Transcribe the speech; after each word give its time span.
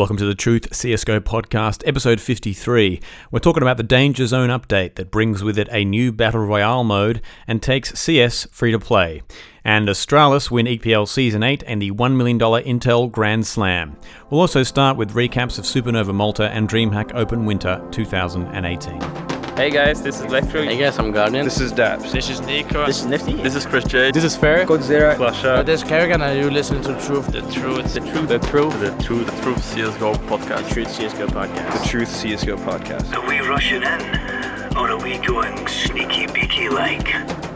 Welcome 0.00 0.16
to 0.16 0.24
the 0.24 0.34
Truth 0.34 0.70
CSGO 0.70 1.20
podcast, 1.20 1.86
episode 1.86 2.22
53. 2.22 3.02
We're 3.30 3.38
talking 3.38 3.62
about 3.62 3.76
the 3.76 3.82
Danger 3.82 4.26
Zone 4.26 4.48
update 4.48 4.94
that 4.94 5.10
brings 5.10 5.44
with 5.44 5.58
it 5.58 5.68
a 5.70 5.84
new 5.84 6.10
Battle 6.10 6.40
Royale 6.40 6.84
mode 6.84 7.20
and 7.46 7.62
takes 7.62 8.00
CS 8.00 8.46
free 8.50 8.72
to 8.72 8.78
play. 8.78 9.20
And 9.62 9.88
Astralis 9.88 10.50
win 10.50 10.64
EPL 10.64 11.06
Season 11.06 11.42
8 11.42 11.64
and 11.66 11.82
the 11.82 11.90
$1 11.90 12.16
million 12.16 12.38
Intel 12.38 13.12
Grand 13.12 13.46
Slam. 13.46 13.98
We'll 14.30 14.40
also 14.40 14.62
start 14.62 14.96
with 14.96 15.12
recaps 15.12 15.58
of 15.58 15.66
Supernova 15.66 16.14
Malta 16.14 16.48
and 16.48 16.66
DreamHack 16.66 17.14
Open 17.14 17.44
Winter 17.44 17.86
2018. 17.90 19.29
Hey 19.60 19.68
guys, 19.68 20.00
this 20.00 20.20
is 20.20 20.22
Electro. 20.22 20.62
Hey 20.62 20.78
guys, 20.78 20.98
I'm 20.98 21.12
Guardian. 21.12 21.44
This 21.44 21.60
is 21.60 21.70
Daps. 21.70 22.12
This 22.12 22.30
is 22.30 22.40
Nico. 22.40 22.86
This 22.86 23.00
is 23.00 23.04
Nifty. 23.04 23.34
This 23.34 23.54
is 23.54 23.66
Chris 23.66 23.84
J. 23.84 24.10
This 24.10 24.24
is 24.24 24.34
Fair. 24.34 24.64
Godzilla. 24.64 25.14
Flasher. 25.18 25.50
Uh, 25.50 25.62
this 25.62 25.82
is 25.82 25.86
Kerrigan 25.86 26.22
and 26.22 26.38
you 26.38 26.50
listen 26.50 26.80
to 26.80 26.94
the 26.94 27.00
Truth. 27.02 27.26
The 27.26 27.42
Truth. 27.42 27.92
The 27.92 28.00
Truth. 28.00 28.28
The 28.28 28.38
Truth. 28.38 28.80
The 28.80 29.02
Truth. 29.04 29.26
The 29.26 29.42
Truth 29.42 29.58
CSGO 29.58 30.14
podcast. 30.30 30.66
The 30.66 30.74
Truth 30.74 30.88
CSGO 30.88 31.26
podcast. 31.26 31.82
The 31.82 31.88
Truth 31.90 32.08
CSGO 32.08 32.56
podcast. 32.56 33.12
Are 33.12 33.28
we 33.28 33.40
rushing 33.40 33.82
in? 33.82 34.78
Or 34.78 34.92
are 34.92 34.98
we 34.98 35.18
going 35.18 35.68
sneaky 35.68 36.26
beaky 36.28 36.70
like? 36.70 37.49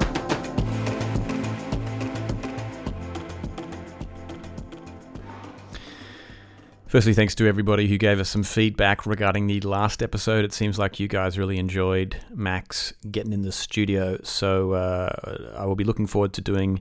Firstly, 6.95 7.13
thanks 7.13 7.35
to 7.35 7.49
everybody 7.49 7.89
who 7.89 7.99
gave 7.99 8.21
us 8.21 8.29
some 8.29 8.45
feedback 8.45 9.05
regarding 9.05 9.49
the 9.49 9.61
last 9.63 10.01
episode. 10.01 10.45
It 10.45 10.53
seems 10.53 10.79
like 10.79 11.01
you 11.01 11.09
guys 11.09 11.37
really 11.37 11.59
enjoyed 11.59 12.19
Max 12.33 12.93
getting 13.11 13.33
in 13.33 13.43
the 13.43 13.51
studio, 13.51 14.17
so 14.23 14.75
uh, 14.75 15.57
I 15.59 15.67
will 15.67 15.75
be 15.75 15.83
looking 15.83 16.07
forward 16.07 16.33
to 16.35 16.41
doing 16.41 16.81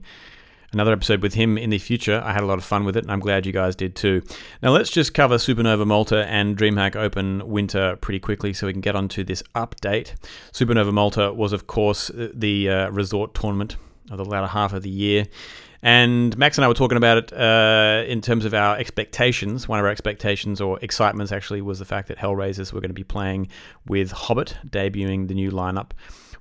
another 0.70 0.92
episode 0.92 1.20
with 1.20 1.34
him 1.34 1.58
in 1.58 1.70
the 1.70 1.80
future. 1.80 2.22
I 2.24 2.32
had 2.32 2.44
a 2.44 2.46
lot 2.46 2.58
of 2.58 2.64
fun 2.64 2.84
with 2.84 2.96
it, 2.96 3.02
and 3.02 3.10
I'm 3.10 3.18
glad 3.18 3.44
you 3.44 3.50
guys 3.50 3.74
did 3.74 3.96
too. 3.96 4.22
Now, 4.62 4.70
let's 4.70 4.90
just 4.90 5.14
cover 5.14 5.34
Supernova 5.34 5.84
Malta 5.84 6.24
and 6.26 6.56
DreamHack 6.56 6.94
Open 6.94 7.48
Winter 7.48 7.96
pretty 7.96 8.20
quickly 8.20 8.52
so 8.52 8.68
we 8.68 8.72
can 8.72 8.82
get 8.82 8.94
onto 8.94 9.24
this 9.24 9.42
update. 9.56 10.14
Supernova 10.52 10.92
Malta 10.92 11.32
was, 11.32 11.52
of 11.52 11.66
course, 11.66 12.12
the 12.14 12.70
uh, 12.70 12.90
resort 12.90 13.34
tournament 13.34 13.74
of 14.12 14.18
the 14.18 14.24
latter 14.24 14.46
half 14.46 14.72
of 14.72 14.84
the 14.84 14.90
year. 14.90 15.26
And 15.84 16.36
Max 16.38 16.56
and 16.56 16.64
I 16.64 16.68
were 16.68 16.74
talking 16.74 16.96
about 16.96 17.18
it 17.18 17.32
uh, 17.34 18.04
in 18.06 18.22
terms 18.22 18.46
of 18.46 18.54
our 18.54 18.76
expectations. 18.78 19.68
One 19.68 19.78
of 19.78 19.84
our 19.84 19.90
expectations 19.90 20.58
or 20.58 20.78
excitements 20.80 21.30
actually 21.30 21.60
was 21.60 21.78
the 21.78 21.84
fact 21.84 22.08
that 22.08 22.16
Hellraisers 22.16 22.72
were 22.72 22.80
going 22.80 22.88
to 22.88 22.94
be 22.94 23.04
playing 23.04 23.48
with 23.86 24.10
Hobbit, 24.10 24.56
debuting 24.66 25.28
the 25.28 25.34
new 25.34 25.50
lineup 25.50 25.90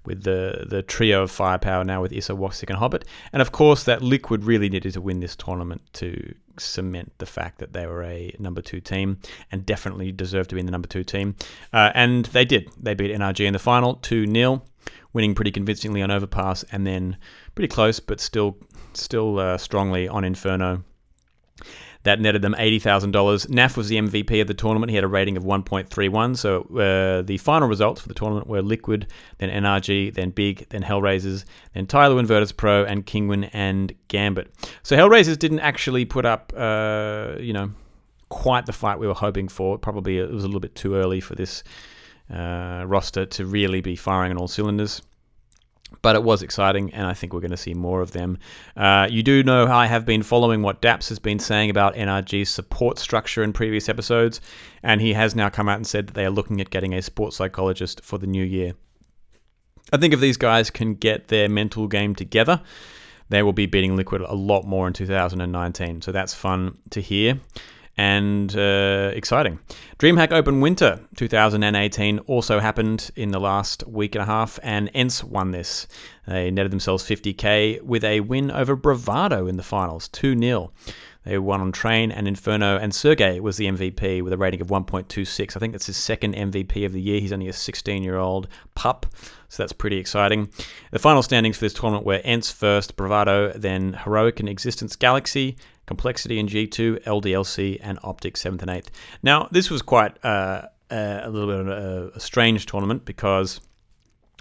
with 0.06 0.24
the 0.24 0.66
the 0.70 0.82
trio 0.82 1.24
of 1.24 1.32
firepower 1.32 1.84
now 1.84 2.02
with 2.02 2.14
Issa, 2.14 2.34
Woxic, 2.34 2.70
and 2.70 2.78
Hobbit. 2.78 3.06
And 3.34 3.42
of 3.42 3.52
course, 3.52 3.84
that 3.84 4.02
Liquid 4.02 4.46
really 4.46 4.70
needed 4.70 4.94
to 4.94 5.02
win 5.02 5.20
this 5.20 5.36
tournament 5.36 5.82
to 5.94 6.36
cement 6.58 7.12
the 7.18 7.26
fact 7.26 7.60
that 7.60 7.74
they 7.74 7.86
were 7.86 8.04
a 8.04 8.34
number 8.40 8.62
two 8.62 8.80
team 8.80 9.20
and 9.52 9.66
definitely 9.66 10.14
deserved 10.14 10.50
to 10.52 10.56
be 10.56 10.60
in 10.60 10.66
the 10.66 10.72
number 10.72 10.88
two 10.88 11.04
team. 11.04 11.36
Uh, 11.74 11.92
and 11.94 12.26
they 12.28 12.46
did. 12.46 12.70
They 12.78 12.94
beat 12.94 13.12
NRG 13.12 13.46
in 13.46 13.54
the 13.54 13.60
final 13.60 13.96
2 13.96 14.28
0, 14.28 14.64
winning 15.12 15.36
pretty 15.36 15.52
convincingly 15.52 16.02
on 16.02 16.12
Overpass 16.12 16.64
and 16.72 16.86
then 16.86 17.18
pretty 17.56 17.68
close, 17.68 18.00
but 18.00 18.20
still 18.20 18.58
still 18.94 19.40
uh, 19.40 19.58
strongly 19.58 20.08
on 20.08 20.24
Inferno. 20.24 20.84
That 22.04 22.20
netted 22.20 22.42
them 22.42 22.54
$80,000. 22.60 23.48
Naf 23.48 23.78
was 23.78 23.88
the 23.88 23.96
MVP 23.96 24.42
of 24.42 24.48
the 24.48 24.54
tournament. 24.54 24.90
He 24.90 24.96
had 24.96 25.06
a 25.06 25.08
rating 25.08 25.38
of 25.38 25.44
1.31. 25.44 26.36
So 26.36 26.64
uh, 26.78 27.22
the 27.22 27.38
final 27.38 27.70
results 27.70 28.02
for 28.02 28.10
the 28.10 28.14
tournament 28.14 28.48
were 28.48 28.62
Liquid, 28.62 29.08
then 29.38 29.50
NRG, 29.50 30.14
then 30.14 30.32
Big, 30.32 30.68
then 30.70 30.84
Hellraisers, 30.84 31.46
then 31.74 31.88
Tyler 31.88 32.22
Inverters 32.22 32.56
Pro, 32.56 32.84
and 32.84 33.06
Kinguin 33.06 33.50
and 33.54 33.94
Gambit. 34.10 34.54
So 34.84 34.98
Hellraisers 34.98 35.40
didn't 35.40 35.62
actually 35.62 36.04
put 36.04 36.26
up, 36.26 36.52
uh, 36.58 37.36
you 37.40 37.54
know, 37.54 37.72
quite 38.28 38.66
the 38.66 38.74
fight 38.74 39.00
we 39.00 39.08
were 39.08 39.14
hoping 39.14 39.48
for. 39.48 39.78
Probably 39.78 40.18
it 40.18 40.30
was 40.30 40.44
a 40.44 40.48
little 40.48 40.60
bit 40.60 40.76
too 40.76 40.96
early 40.96 41.22
for 41.22 41.36
this 41.36 41.64
uh, 42.30 42.84
roster 42.86 43.26
to 43.28 43.46
really 43.46 43.80
be 43.80 43.96
firing 43.96 44.32
on 44.32 44.38
all 44.38 44.50
cylinders 44.50 45.02
but 46.02 46.16
it 46.16 46.24
was 46.24 46.42
exciting, 46.42 46.94
and 46.94 47.06
I 47.06 47.14
think 47.14 47.34
we're 47.34 47.40
going 47.40 47.52
to 47.52 47.58
see 47.58 47.74
more 47.74 48.02
of 48.02 48.12
them. 48.12 48.38
Uh, 48.76 49.08
you 49.10 49.24
do 49.24 49.44
know 49.44 49.68
I 49.68 49.86
have 49.86 50.06
been 50.06 50.24
following 50.24 50.62
what 50.62 50.82
Daps 50.82 51.10
has 51.10 51.20
been 51.20 51.40
saying 51.40 51.70
about 51.70 51.96
NRG's 51.96 52.50
support 52.50 53.00
structure 53.00 53.44
in 53.44 53.54
previous 53.54 53.88
episodes, 53.88 54.42
and 54.82 55.02
he 55.02 55.14
has 55.14 55.36
now 55.36 55.50
come 55.50 55.70
out 55.70 55.78
and 55.78 55.88
said 55.88 56.08
that 56.08 56.14
they 56.14 56.26
are 56.26 56.32
looking 56.32 56.60
at 56.60 56.70
getting 56.70 56.94
a 56.94 57.02
sports 57.02 57.38
psychologist 57.38 58.04
for 58.04 58.18
the 58.18 58.28
new 58.28 58.44
year. 58.44 58.74
I 59.92 59.98
think 59.98 60.14
if 60.14 60.20
these 60.20 60.38
guys 60.38 60.70
can 60.70 60.96
get 60.96 61.28
their 61.28 61.48
mental 61.48 61.88
game 61.88 62.16
together, 62.16 62.62
they 63.30 63.44
will 63.44 63.54
be 63.54 63.66
beating 63.66 63.96
Liquid 63.96 64.22
a 64.22 64.34
lot 64.34 64.66
more 64.66 64.88
in 64.88 64.94
2019. 64.94 66.02
So 66.02 66.12
that's 66.12 66.34
fun 66.34 66.78
to 66.92 67.02
hear 67.02 67.40
and 67.98 68.56
uh, 68.56 69.12
exciting. 69.14 69.60
DreamHack 70.00 70.32
Open 70.32 70.62
Winter 70.62 71.00
2018 71.16 72.20
also 72.20 72.60
happened 72.60 73.12
in 73.16 73.32
the 73.32 73.40
last 73.40 73.88
week 73.88 74.16
and 74.16 74.22
a 74.24 74.26
half, 74.26 74.60
and 74.64 74.90
ENCE 74.94 75.24
won 75.24 75.52
this. 75.52 75.88
They 76.28 76.50
netted 76.50 76.72
themselves 76.72 77.04
50k 77.04 77.82
with 77.82 78.04
a 78.04 78.22
win 78.22 78.50
over 78.50 78.76
Bravado 78.76 79.48
in 79.48 79.58
the 79.58 79.64
finals, 79.64 80.08
2 80.10 80.38
0. 80.38 80.72
They 81.24 81.38
won 81.38 81.62
on 81.62 81.72
Train 81.72 82.12
and 82.12 82.28
Inferno, 82.28 82.78
and 82.78 82.94
Sergey 82.94 83.40
was 83.40 83.56
the 83.56 83.66
MVP 83.66 84.22
with 84.22 84.34
a 84.34 84.38
rating 84.38 84.60
of 84.60 84.68
1.26. 84.68 85.56
I 85.56 85.60
think 85.60 85.72
that's 85.72 85.86
his 85.86 85.96
second 85.96 86.36
MVP 86.36 86.86
of 86.86 86.92
the 86.92 87.02
year. 87.02 87.22
He's 87.22 87.32
only 87.32 87.48
a 87.48 87.54
16 87.54 88.04
year 88.04 88.18
old 88.18 88.50
pup, 88.76 89.06
so 89.48 89.64
that's 89.64 89.72
pretty 89.72 89.98
exciting. 89.98 90.50
The 90.92 91.00
final 91.00 91.24
standings 91.24 91.58
for 91.58 91.66
this 91.66 91.74
tournament 91.74 92.06
were 92.06 92.20
ENCE 92.26 92.52
first, 92.52 92.98
Bravado, 92.98 93.54
then 93.54 93.94
Heroic 93.94 94.42
and 94.42 94.50
Existence 94.50 94.98
Galaxy, 94.98 95.56
Complexity 95.86 96.40
in 96.40 96.48
G2, 96.48 97.04
LDLC, 97.04 97.80
and 97.82 98.00
Optic 98.04 98.36
7th 98.36 98.62
and 98.62 98.72
8th. 98.72 98.88
Now, 99.22 99.48
this 99.52 99.70
was 99.70 99.82
quite 99.82 100.24
uh, 100.24 100.68
a 100.90 101.30
little 101.30 101.48
bit 101.48 101.60
of 101.60 101.68
a, 101.68 102.12
a, 102.16 102.20
strange 102.20 102.66
tournament 102.66 103.06
because 103.06 103.60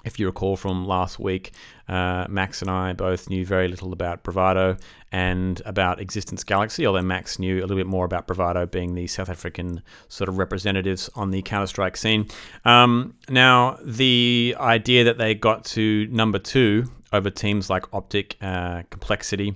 if 0.04 0.18
you 0.18 0.26
recall 0.26 0.56
from 0.56 0.86
last 0.86 1.18
week, 1.18 1.52
uh, 1.88 2.26
Max 2.28 2.62
and 2.62 2.70
I 2.70 2.92
both 2.92 3.30
knew 3.30 3.46
very 3.46 3.68
little 3.68 3.92
about 3.92 4.22
Bravado 4.22 4.76
and 5.12 5.60
about 5.64 6.00
Existence 6.00 6.42
Galaxy, 6.42 6.86
although 6.86 7.02
Max 7.02 7.38
knew 7.38 7.58
a 7.58 7.62
little 7.62 7.76
bit 7.76 7.86
more 7.86 8.04
about 8.04 8.26
Bravado 8.26 8.66
being 8.66 8.94
the 8.94 9.06
South 9.06 9.28
African 9.28 9.82
sort 10.08 10.28
of 10.28 10.38
representatives 10.38 11.08
on 11.14 11.30
the 11.30 11.42
Counter 11.42 11.66
Strike 11.66 11.96
scene. 11.96 12.26
Um, 12.64 13.14
now, 13.28 13.78
the 13.84 14.56
idea 14.58 15.04
that 15.04 15.18
they 15.18 15.34
got 15.34 15.64
to 15.66 16.06
number 16.08 16.38
two 16.38 16.90
over 17.12 17.30
teams 17.30 17.68
like 17.70 17.92
Optic, 17.92 18.36
uh, 18.40 18.82
Complexity, 18.90 19.54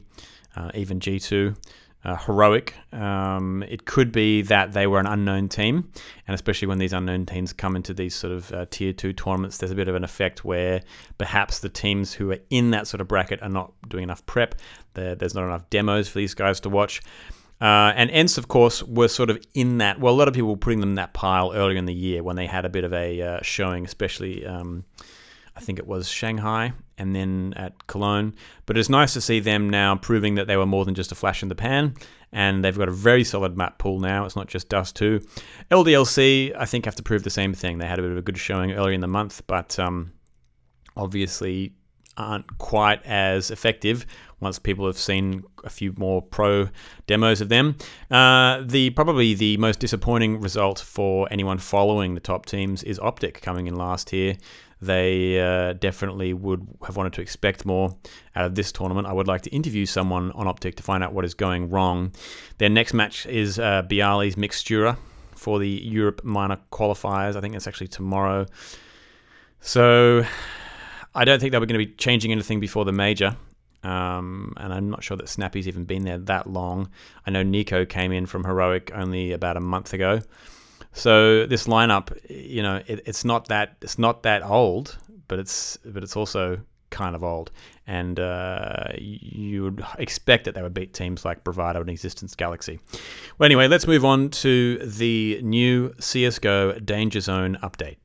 uh, 0.56 0.70
even 0.74 1.00
G2, 1.00 1.56
uh, 2.04 2.16
heroic. 2.16 2.74
Um, 2.92 3.64
it 3.68 3.84
could 3.84 4.12
be 4.12 4.42
that 4.42 4.72
they 4.72 4.86
were 4.86 5.00
an 5.00 5.06
unknown 5.06 5.48
team, 5.48 5.90
and 6.26 6.34
especially 6.34 6.68
when 6.68 6.78
these 6.78 6.92
unknown 6.92 7.26
teams 7.26 7.52
come 7.52 7.74
into 7.74 7.92
these 7.92 8.14
sort 8.14 8.32
of 8.32 8.52
uh, 8.52 8.66
tier 8.70 8.92
two 8.92 9.12
tournaments, 9.12 9.58
there's 9.58 9.72
a 9.72 9.74
bit 9.74 9.88
of 9.88 9.94
an 9.94 10.04
effect 10.04 10.44
where 10.44 10.82
perhaps 11.18 11.60
the 11.60 11.68
teams 11.68 12.12
who 12.12 12.30
are 12.30 12.38
in 12.50 12.70
that 12.70 12.86
sort 12.86 13.00
of 13.00 13.08
bracket 13.08 13.42
are 13.42 13.48
not 13.48 13.72
doing 13.88 14.04
enough 14.04 14.24
prep. 14.26 14.54
there's 14.94 15.34
not 15.34 15.44
enough 15.44 15.68
demos 15.70 16.08
for 16.08 16.18
these 16.18 16.34
guys 16.34 16.60
to 16.60 16.68
watch. 16.68 17.02
Uh, 17.60 17.92
and 17.96 18.10
ENCE, 18.10 18.36
of 18.36 18.48
course, 18.48 18.82
were 18.82 19.08
sort 19.08 19.30
of 19.30 19.42
in 19.54 19.78
that. 19.78 19.98
Well, 19.98 20.12
a 20.12 20.16
lot 20.16 20.28
of 20.28 20.34
people 20.34 20.50
were 20.50 20.56
putting 20.56 20.80
them 20.80 20.90
in 20.90 20.94
that 20.96 21.14
pile 21.14 21.52
earlier 21.54 21.78
in 21.78 21.86
the 21.86 21.94
year 21.94 22.22
when 22.22 22.36
they 22.36 22.46
had 22.46 22.66
a 22.66 22.68
bit 22.68 22.84
of 22.84 22.92
a 22.92 23.20
uh, 23.20 23.38
showing, 23.42 23.84
especially. 23.84 24.46
Um, 24.46 24.84
I 25.56 25.60
think 25.60 25.78
it 25.78 25.86
was 25.86 26.08
Shanghai 26.08 26.72
and 26.98 27.14
then 27.14 27.54
at 27.56 27.86
Cologne. 27.86 28.34
But 28.66 28.76
it's 28.76 28.88
nice 28.88 29.14
to 29.14 29.20
see 29.20 29.40
them 29.40 29.70
now 29.70 29.96
proving 29.96 30.34
that 30.36 30.46
they 30.46 30.56
were 30.56 30.66
more 30.66 30.84
than 30.84 30.94
just 30.94 31.12
a 31.12 31.14
flash 31.14 31.42
in 31.42 31.48
the 31.48 31.54
pan. 31.54 31.94
And 32.32 32.64
they've 32.64 32.76
got 32.76 32.88
a 32.88 32.92
very 32.92 33.24
solid 33.24 33.56
map 33.56 33.78
pool 33.78 33.98
now. 33.98 34.24
It's 34.26 34.36
not 34.36 34.48
just 34.48 34.68
Dust 34.68 34.96
2. 34.96 35.20
LDLC, 35.70 36.54
I 36.56 36.66
think, 36.66 36.84
have 36.84 36.96
to 36.96 37.02
prove 37.02 37.22
the 37.22 37.30
same 37.30 37.54
thing. 37.54 37.78
They 37.78 37.86
had 37.86 37.98
a 37.98 38.02
bit 38.02 38.10
of 38.10 38.18
a 38.18 38.22
good 38.22 38.36
showing 38.36 38.72
earlier 38.72 38.92
in 38.92 39.00
the 39.00 39.06
month, 39.06 39.42
but 39.46 39.78
um, 39.78 40.12
obviously 40.96 41.72
aren't 42.18 42.58
quite 42.58 43.04
as 43.04 43.50
effective 43.50 44.06
once 44.40 44.58
people 44.58 44.86
have 44.86 44.98
seen 44.98 45.42
a 45.64 45.70
few 45.70 45.94
more 45.96 46.20
pro 46.22 46.68
demos 47.06 47.40
of 47.40 47.48
them. 47.48 47.76
Uh, 48.10 48.62
the 48.64 48.90
probably 48.90 49.34
the 49.34 49.56
most 49.58 49.80
disappointing 49.80 50.40
result 50.40 50.78
for 50.78 51.28
anyone 51.30 51.58
following 51.58 52.14
the 52.14 52.20
top 52.20 52.46
teams 52.46 52.82
is 52.82 52.98
Optic 52.98 53.40
coming 53.40 53.66
in 53.66 53.76
last 53.76 54.10
here 54.10 54.36
they 54.80 55.40
uh, 55.40 55.72
definitely 55.74 56.34
would 56.34 56.66
have 56.86 56.96
wanted 56.96 57.14
to 57.14 57.22
expect 57.22 57.64
more 57.64 57.96
out 58.34 58.44
of 58.44 58.54
this 58.54 58.72
tournament. 58.72 59.06
I 59.06 59.12
would 59.12 59.26
like 59.26 59.42
to 59.42 59.50
interview 59.50 59.86
someone 59.86 60.32
on 60.32 60.46
Optic 60.46 60.76
to 60.76 60.82
find 60.82 61.02
out 61.02 61.12
what 61.12 61.24
is 61.24 61.34
going 61.34 61.70
wrong. 61.70 62.12
Their 62.58 62.68
next 62.68 62.92
match 62.92 63.26
is 63.26 63.58
uh, 63.58 63.82
Bialys 63.82 64.34
Mixtura 64.34 64.96
for 65.34 65.58
the 65.58 65.68
Europe 65.68 66.22
Minor 66.24 66.58
qualifiers. 66.72 67.36
I 67.36 67.40
think 67.40 67.54
that's 67.54 67.66
actually 67.66 67.88
tomorrow. 67.88 68.46
So 69.60 70.24
I 71.14 71.24
don't 71.24 71.40
think 71.40 71.52
they 71.52 71.58
were 71.58 71.66
going 71.66 71.80
to 71.80 71.86
be 71.86 71.94
changing 71.94 72.32
anything 72.32 72.60
before 72.60 72.84
the 72.84 72.92
major. 72.92 73.36
Um, 73.82 74.52
and 74.56 74.72
I'm 74.72 74.90
not 74.90 75.04
sure 75.04 75.16
that 75.16 75.28
Snappy's 75.28 75.68
even 75.68 75.84
been 75.84 76.04
there 76.04 76.18
that 76.18 76.50
long. 76.50 76.90
I 77.24 77.30
know 77.30 77.42
Nico 77.42 77.84
came 77.84 78.12
in 78.12 78.26
from 78.26 78.44
Heroic 78.44 78.90
only 78.94 79.32
about 79.32 79.56
a 79.56 79.60
month 79.60 79.94
ago. 79.94 80.20
So 80.96 81.44
this 81.44 81.66
lineup, 81.66 82.18
you 82.30 82.62
know, 82.62 82.82
it, 82.86 83.02
it's 83.04 83.22
not 83.22 83.48
that 83.48 83.76
it's 83.82 83.98
not 83.98 84.22
that 84.22 84.42
old, 84.42 84.96
but 85.28 85.38
it's 85.38 85.76
but 85.84 86.02
it's 86.02 86.16
also 86.16 86.58
kind 86.88 87.14
of 87.14 87.22
old, 87.22 87.50
and 87.86 88.18
uh, 88.18 88.88
you 88.96 89.64
would 89.64 89.84
expect 89.98 90.46
that 90.46 90.54
they 90.54 90.62
would 90.62 90.72
beat 90.72 90.94
teams 90.94 91.22
like 91.22 91.44
Bravado 91.44 91.82
and 91.82 91.90
Existence 91.90 92.34
Galaxy. 92.34 92.80
Well, 93.36 93.44
anyway, 93.44 93.68
let's 93.68 93.86
move 93.86 94.06
on 94.06 94.30
to 94.30 94.78
the 94.78 95.38
new 95.42 95.94
CS:GO 96.00 96.78
Danger 96.78 97.20
Zone 97.20 97.58
update. 97.62 97.96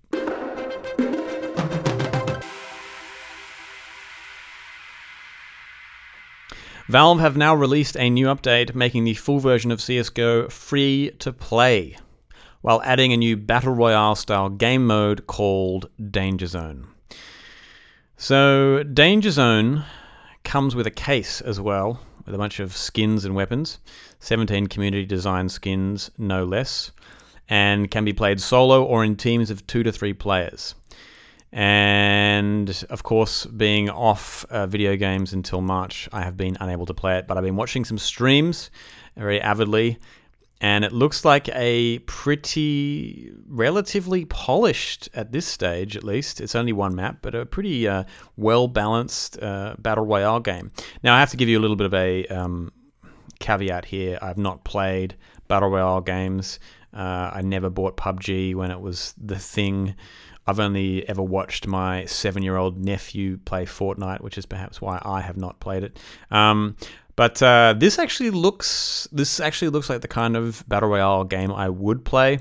Valve 6.89 7.21
have 7.21 7.37
now 7.37 7.55
released 7.55 7.95
a 7.95 8.09
new 8.09 8.25
update 8.25 8.75
making 8.75 9.05
the 9.05 9.13
full 9.13 9.39
version 9.39 9.71
of 9.71 9.79
CSGO 9.79 10.51
free 10.51 11.11
to 11.19 11.31
play, 11.31 11.95
while 12.61 12.81
adding 12.83 13.11
a 13.11 13.17
new 13.17 13.37
Battle 13.37 13.73
Royale 13.73 14.15
style 14.15 14.49
game 14.49 14.85
mode 14.85 15.27
called 15.27 15.89
Danger 16.11 16.47
Zone. 16.47 16.87
So, 18.17 18.83
Danger 18.83 19.31
Zone 19.31 19.83
comes 20.43 20.75
with 20.75 20.87
a 20.87 20.91
case 20.91 21.41
as 21.41 21.59
well, 21.59 21.99
with 22.25 22.35
a 22.35 22.37
bunch 22.37 22.59
of 22.59 22.75
skins 22.75 23.25
and 23.25 23.35
weapons 23.35 23.79
17 24.19 24.67
community 24.67 25.05
design 25.05 25.49
skins, 25.49 26.11
no 26.17 26.45
less, 26.45 26.91
and 27.49 27.89
can 27.89 28.05
be 28.05 28.13
played 28.13 28.39
solo 28.39 28.83
or 28.83 29.03
in 29.03 29.15
teams 29.15 29.49
of 29.49 29.65
two 29.65 29.81
to 29.83 29.91
three 29.91 30.13
players. 30.13 30.75
And 31.51 32.85
of 32.89 33.03
course, 33.03 33.45
being 33.45 33.89
off 33.89 34.45
uh, 34.49 34.67
video 34.67 34.95
games 34.95 35.33
until 35.33 35.59
March, 35.59 36.07
I 36.13 36.21
have 36.21 36.37
been 36.37 36.55
unable 36.61 36.85
to 36.85 36.93
play 36.93 37.17
it. 37.17 37.27
But 37.27 37.37
I've 37.37 37.43
been 37.43 37.57
watching 37.57 37.83
some 37.83 37.97
streams 37.97 38.69
very 39.17 39.41
avidly, 39.41 39.97
and 40.61 40.85
it 40.85 40.93
looks 40.93 41.25
like 41.25 41.49
a 41.49 41.99
pretty 41.99 43.33
relatively 43.47 44.25
polished 44.25 45.09
at 45.15 45.31
this 45.31 45.47
stage, 45.47 45.97
at 45.97 46.03
least. 46.03 46.39
It's 46.39 46.53
only 46.53 46.71
one 46.71 46.93
map, 46.95 47.17
but 47.23 47.33
a 47.33 47.47
pretty 47.47 47.87
uh, 47.87 48.03
well 48.37 48.67
balanced 48.67 49.41
uh, 49.41 49.75
battle 49.79 50.05
royale 50.05 50.39
game. 50.39 50.71
Now, 51.03 51.15
I 51.15 51.19
have 51.19 51.31
to 51.31 51.37
give 51.37 51.49
you 51.49 51.57
a 51.57 51.61
little 51.61 51.75
bit 51.75 51.87
of 51.87 51.95
a 51.95 52.27
um, 52.27 52.71
caveat 53.39 53.85
here. 53.85 54.19
I've 54.21 54.37
not 54.37 54.63
played 54.63 55.15
battle 55.47 55.69
royale 55.69 56.01
games. 56.01 56.59
Uh, 56.93 57.31
I 57.33 57.41
never 57.41 57.71
bought 57.71 57.97
PUBG 57.97 58.53
when 58.53 58.69
it 58.69 58.79
was 58.79 59.15
the 59.17 59.39
thing. 59.39 59.95
I've 60.45 60.59
only 60.59 61.07
ever 61.07 61.21
watched 61.21 61.67
my 61.67 62.05
seven 62.05 62.43
year 62.43 62.57
old 62.57 62.77
nephew 62.77 63.37
play 63.37 63.65
Fortnite, 63.65 64.21
which 64.21 64.37
is 64.37 64.45
perhaps 64.45 64.81
why 64.81 65.01
I 65.03 65.21
have 65.21 65.37
not 65.37 65.59
played 65.59 65.83
it. 65.83 65.99
Um, 66.29 66.75
but 67.15 67.41
uh, 67.41 67.73
this 67.77 67.99
actually 67.99 68.31
looks 68.31 69.07
this 69.11 69.39
actually 69.39 69.69
looks 69.69 69.89
like 69.89 70.01
the 70.01 70.07
kind 70.07 70.35
of 70.35 70.63
battle 70.67 70.89
royale 70.89 71.23
game 71.23 71.51
I 71.51 71.69
would 71.69 72.05
play. 72.05 72.39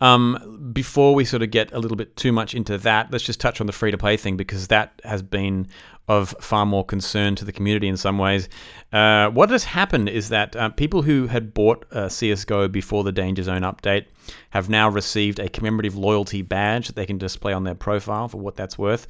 Um, 0.00 0.70
before 0.72 1.14
we 1.14 1.24
sort 1.24 1.42
of 1.42 1.50
get 1.50 1.72
a 1.72 1.78
little 1.80 1.96
bit 1.96 2.16
too 2.16 2.30
much 2.30 2.54
into 2.54 2.78
that, 2.78 3.10
let's 3.10 3.24
just 3.24 3.40
touch 3.40 3.60
on 3.60 3.66
the 3.66 3.72
free 3.72 3.90
to 3.90 3.98
play 3.98 4.16
thing 4.16 4.36
because 4.36 4.68
that 4.68 5.00
has 5.04 5.22
been 5.22 5.66
of 6.06 6.34
far 6.40 6.64
more 6.64 6.84
concern 6.84 7.34
to 7.34 7.44
the 7.44 7.52
community 7.52 7.86
in 7.86 7.96
some 7.96 8.16
ways. 8.16 8.48
Uh, 8.92 9.28
what 9.30 9.50
has 9.50 9.64
happened 9.64 10.08
is 10.08 10.30
that 10.30 10.56
uh, 10.56 10.70
people 10.70 11.02
who 11.02 11.26
had 11.26 11.52
bought 11.52 11.84
uh, 11.92 12.06
CSGO 12.06 12.70
before 12.72 13.04
the 13.04 13.12
Danger 13.12 13.42
Zone 13.42 13.62
update 13.62 14.06
have 14.50 14.70
now 14.70 14.88
received 14.88 15.38
a 15.38 15.48
commemorative 15.48 15.96
loyalty 15.96 16.40
badge 16.40 16.86
that 16.86 16.96
they 16.96 17.06
can 17.06 17.18
display 17.18 17.52
on 17.52 17.64
their 17.64 17.74
profile 17.74 18.28
for 18.28 18.38
what 18.38 18.56
that's 18.56 18.78
worth. 18.78 19.06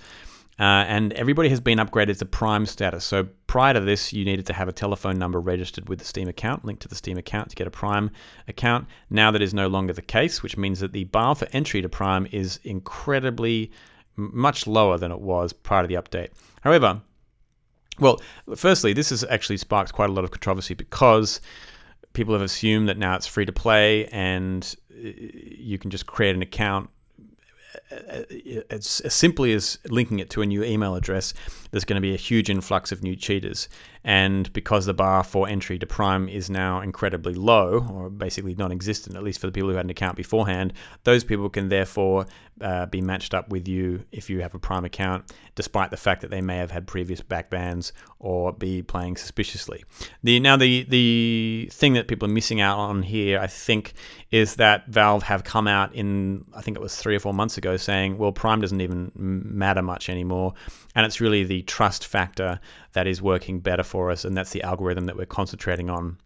Uh, 0.58 0.84
and 0.88 1.12
everybody 1.12 1.48
has 1.48 1.60
been 1.60 1.78
upgraded 1.78 2.18
to 2.18 2.24
Prime 2.24 2.66
status. 2.66 3.04
So 3.04 3.28
prior 3.46 3.74
to 3.74 3.80
this, 3.80 4.12
you 4.12 4.24
needed 4.24 4.46
to 4.46 4.52
have 4.52 4.66
a 4.66 4.72
telephone 4.72 5.16
number 5.16 5.40
registered 5.40 5.88
with 5.88 6.00
the 6.00 6.04
Steam 6.04 6.26
account, 6.26 6.64
linked 6.64 6.82
to 6.82 6.88
the 6.88 6.96
Steam 6.96 7.16
account 7.16 7.50
to 7.50 7.56
get 7.56 7.68
a 7.68 7.70
Prime 7.70 8.10
account. 8.48 8.88
Now 9.08 9.30
that 9.30 9.40
is 9.40 9.54
no 9.54 9.68
longer 9.68 9.92
the 9.92 10.02
case, 10.02 10.42
which 10.42 10.56
means 10.56 10.80
that 10.80 10.92
the 10.92 11.04
bar 11.04 11.36
for 11.36 11.46
entry 11.52 11.80
to 11.80 11.88
Prime 11.88 12.26
is 12.32 12.58
incredibly 12.64 13.70
much 14.16 14.66
lower 14.66 14.98
than 14.98 15.12
it 15.12 15.20
was 15.20 15.52
prior 15.52 15.82
to 15.82 15.88
the 15.88 15.94
update. 15.94 16.30
However, 16.62 17.02
well, 18.00 18.20
firstly, 18.56 18.92
this 18.92 19.10
has 19.10 19.22
actually 19.24 19.58
sparked 19.58 19.92
quite 19.92 20.10
a 20.10 20.12
lot 20.12 20.24
of 20.24 20.32
controversy 20.32 20.74
because 20.74 21.40
people 22.14 22.34
have 22.34 22.42
assumed 22.42 22.88
that 22.88 22.98
now 22.98 23.14
it's 23.14 23.28
free 23.28 23.46
to 23.46 23.52
play 23.52 24.06
and 24.06 24.74
uh, 24.92 25.10
you 25.20 25.78
can 25.78 25.90
just 25.90 26.06
create 26.06 26.34
an 26.34 26.42
account 26.42 26.90
Uh, 27.90 27.96
uh, 27.96 28.60
as, 28.70 29.00
as 29.04 29.14
simply 29.14 29.52
as 29.52 29.78
linking 29.88 30.20
it 30.20 30.30
to 30.30 30.42
a 30.42 30.46
new 30.46 30.64
email 30.64 30.94
address, 30.94 31.34
there's 31.70 31.84
going 31.84 32.00
to 32.00 32.00
be 32.00 32.14
a 32.14 32.18
huge 32.18 32.48
influx 32.48 32.92
of 32.92 33.02
new 33.02 33.14
cheaters. 33.14 33.68
And 34.08 34.50
because 34.54 34.86
the 34.86 34.94
bar 34.94 35.22
for 35.22 35.46
entry 35.46 35.78
to 35.78 35.86
Prime 35.86 36.30
is 36.30 36.48
now 36.48 36.80
incredibly 36.80 37.34
low, 37.34 37.86
or 37.92 38.08
basically 38.08 38.54
non 38.54 38.72
existent, 38.72 39.16
at 39.16 39.22
least 39.22 39.38
for 39.38 39.46
the 39.46 39.52
people 39.52 39.68
who 39.68 39.76
had 39.76 39.84
an 39.84 39.90
account 39.90 40.16
beforehand, 40.16 40.72
those 41.04 41.24
people 41.24 41.50
can 41.50 41.68
therefore 41.68 42.24
uh, 42.62 42.86
be 42.86 43.02
matched 43.02 43.34
up 43.34 43.50
with 43.50 43.68
you 43.68 44.02
if 44.10 44.30
you 44.30 44.40
have 44.40 44.54
a 44.54 44.58
Prime 44.58 44.86
account, 44.86 45.30
despite 45.56 45.90
the 45.90 45.98
fact 45.98 46.22
that 46.22 46.30
they 46.30 46.40
may 46.40 46.56
have 46.56 46.70
had 46.70 46.86
previous 46.86 47.20
back 47.20 47.50
bans 47.50 47.92
or 48.18 48.50
be 48.50 48.80
playing 48.80 49.18
suspiciously. 49.18 49.84
The 50.22 50.40
Now, 50.40 50.56
the, 50.56 50.84
the 50.84 51.68
thing 51.70 51.92
that 51.92 52.08
people 52.08 52.30
are 52.30 52.32
missing 52.32 52.62
out 52.62 52.78
on 52.78 53.02
here, 53.02 53.38
I 53.38 53.46
think, 53.46 53.92
is 54.30 54.56
that 54.56 54.86
Valve 54.88 55.22
have 55.24 55.44
come 55.44 55.68
out 55.68 55.94
in, 55.94 56.46
I 56.54 56.62
think 56.62 56.78
it 56.78 56.80
was 56.80 56.96
three 56.96 57.14
or 57.14 57.20
four 57.20 57.34
months 57.34 57.58
ago, 57.58 57.76
saying, 57.76 58.16
well, 58.16 58.32
Prime 58.32 58.62
doesn't 58.62 58.80
even 58.80 59.12
matter 59.14 59.82
much 59.82 60.08
anymore. 60.08 60.54
And 60.98 61.06
it's 61.06 61.20
really 61.20 61.44
the 61.44 61.62
trust 61.62 62.08
factor 62.08 62.58
that 62.94 63.06
is 63.06 63.22
working 63.22 63.60
better 63.60 63.84
for 63.84 64.10
us, 64.10 64.24
and 64.24 64.36
that's 64.36 64.50
the 64.50 64.64
algorithm 64.64 65.04
that 65.04 65.16
we're 65.16 65.26
concentrating 65.26 65.88
on. 65.88 66.18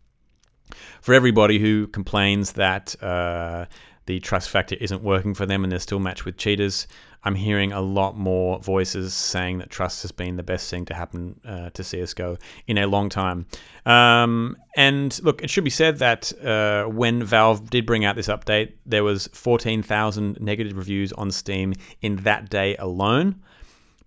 For 1.03 1.13
everybody 1.13 1.59
who 1.59 1.89
complains 1.89 2.53
that 2.53 2.97
uh, 3.03 3.67
the 4.07 4.19
trust 4.21 4.49
factor 4.49 4.75
isn't 4.81 5.03
working 5.03 5.35
for 5.35 5.45
them 5.45 5.63
and 5.63 5.71
they're 5.71 5.79
still 5.79 5.99
matched 5.99 6.25
with 6.25 6.39
cheaters, 6.39 6.87
I'm 7.23 7.35
hearing 7.35 7.73
a 7.73 7.83
lot 7.83 8.17
more 8.17 8.61
voices 8.61 9.13
saying 9.13 9.59
that 9.59 9.69
trust 9.69 10.01
has 10.05 10.11
been 10.11 10.37
the 10.37 10.43
best 10.43 10.71
thing 10.71 10.87
to 10.87 10.95
happen 10.95 11.39
uh, 11.45 11.69
to 11.69 11.83
CSGO 11.83 12.41
in 12.67 12.79
a 12.79 12.87
long 12.87 13.11
time. 13.11 13.45
Um, 13.85 14.57
and 14.75 15.23
look, 15.23 15.45
it 15.45 15.51
should 15.51 15.65
be 15.65 15.71
said 15.71 15.99
that 15.99 16.33
uh, 16.43 16.85
when 16.85 17.23
Valve 17.23 17.69
did 17.69 17.85
bring 17.85 18.07
out 18.07 18.17
this 18.17 18.29
update, 18.29 18.73
there 18.87 19.05
was 19.05 19.27
14,000 19.35 20.41
negative 20.41 20.79
reviews 20.79 21.13
on 21.13 21.31
Steam 21.31 21.75
in 22.01 22.17
that 22.23 22.49
day 22.49 22.75
alone 22.77 23.43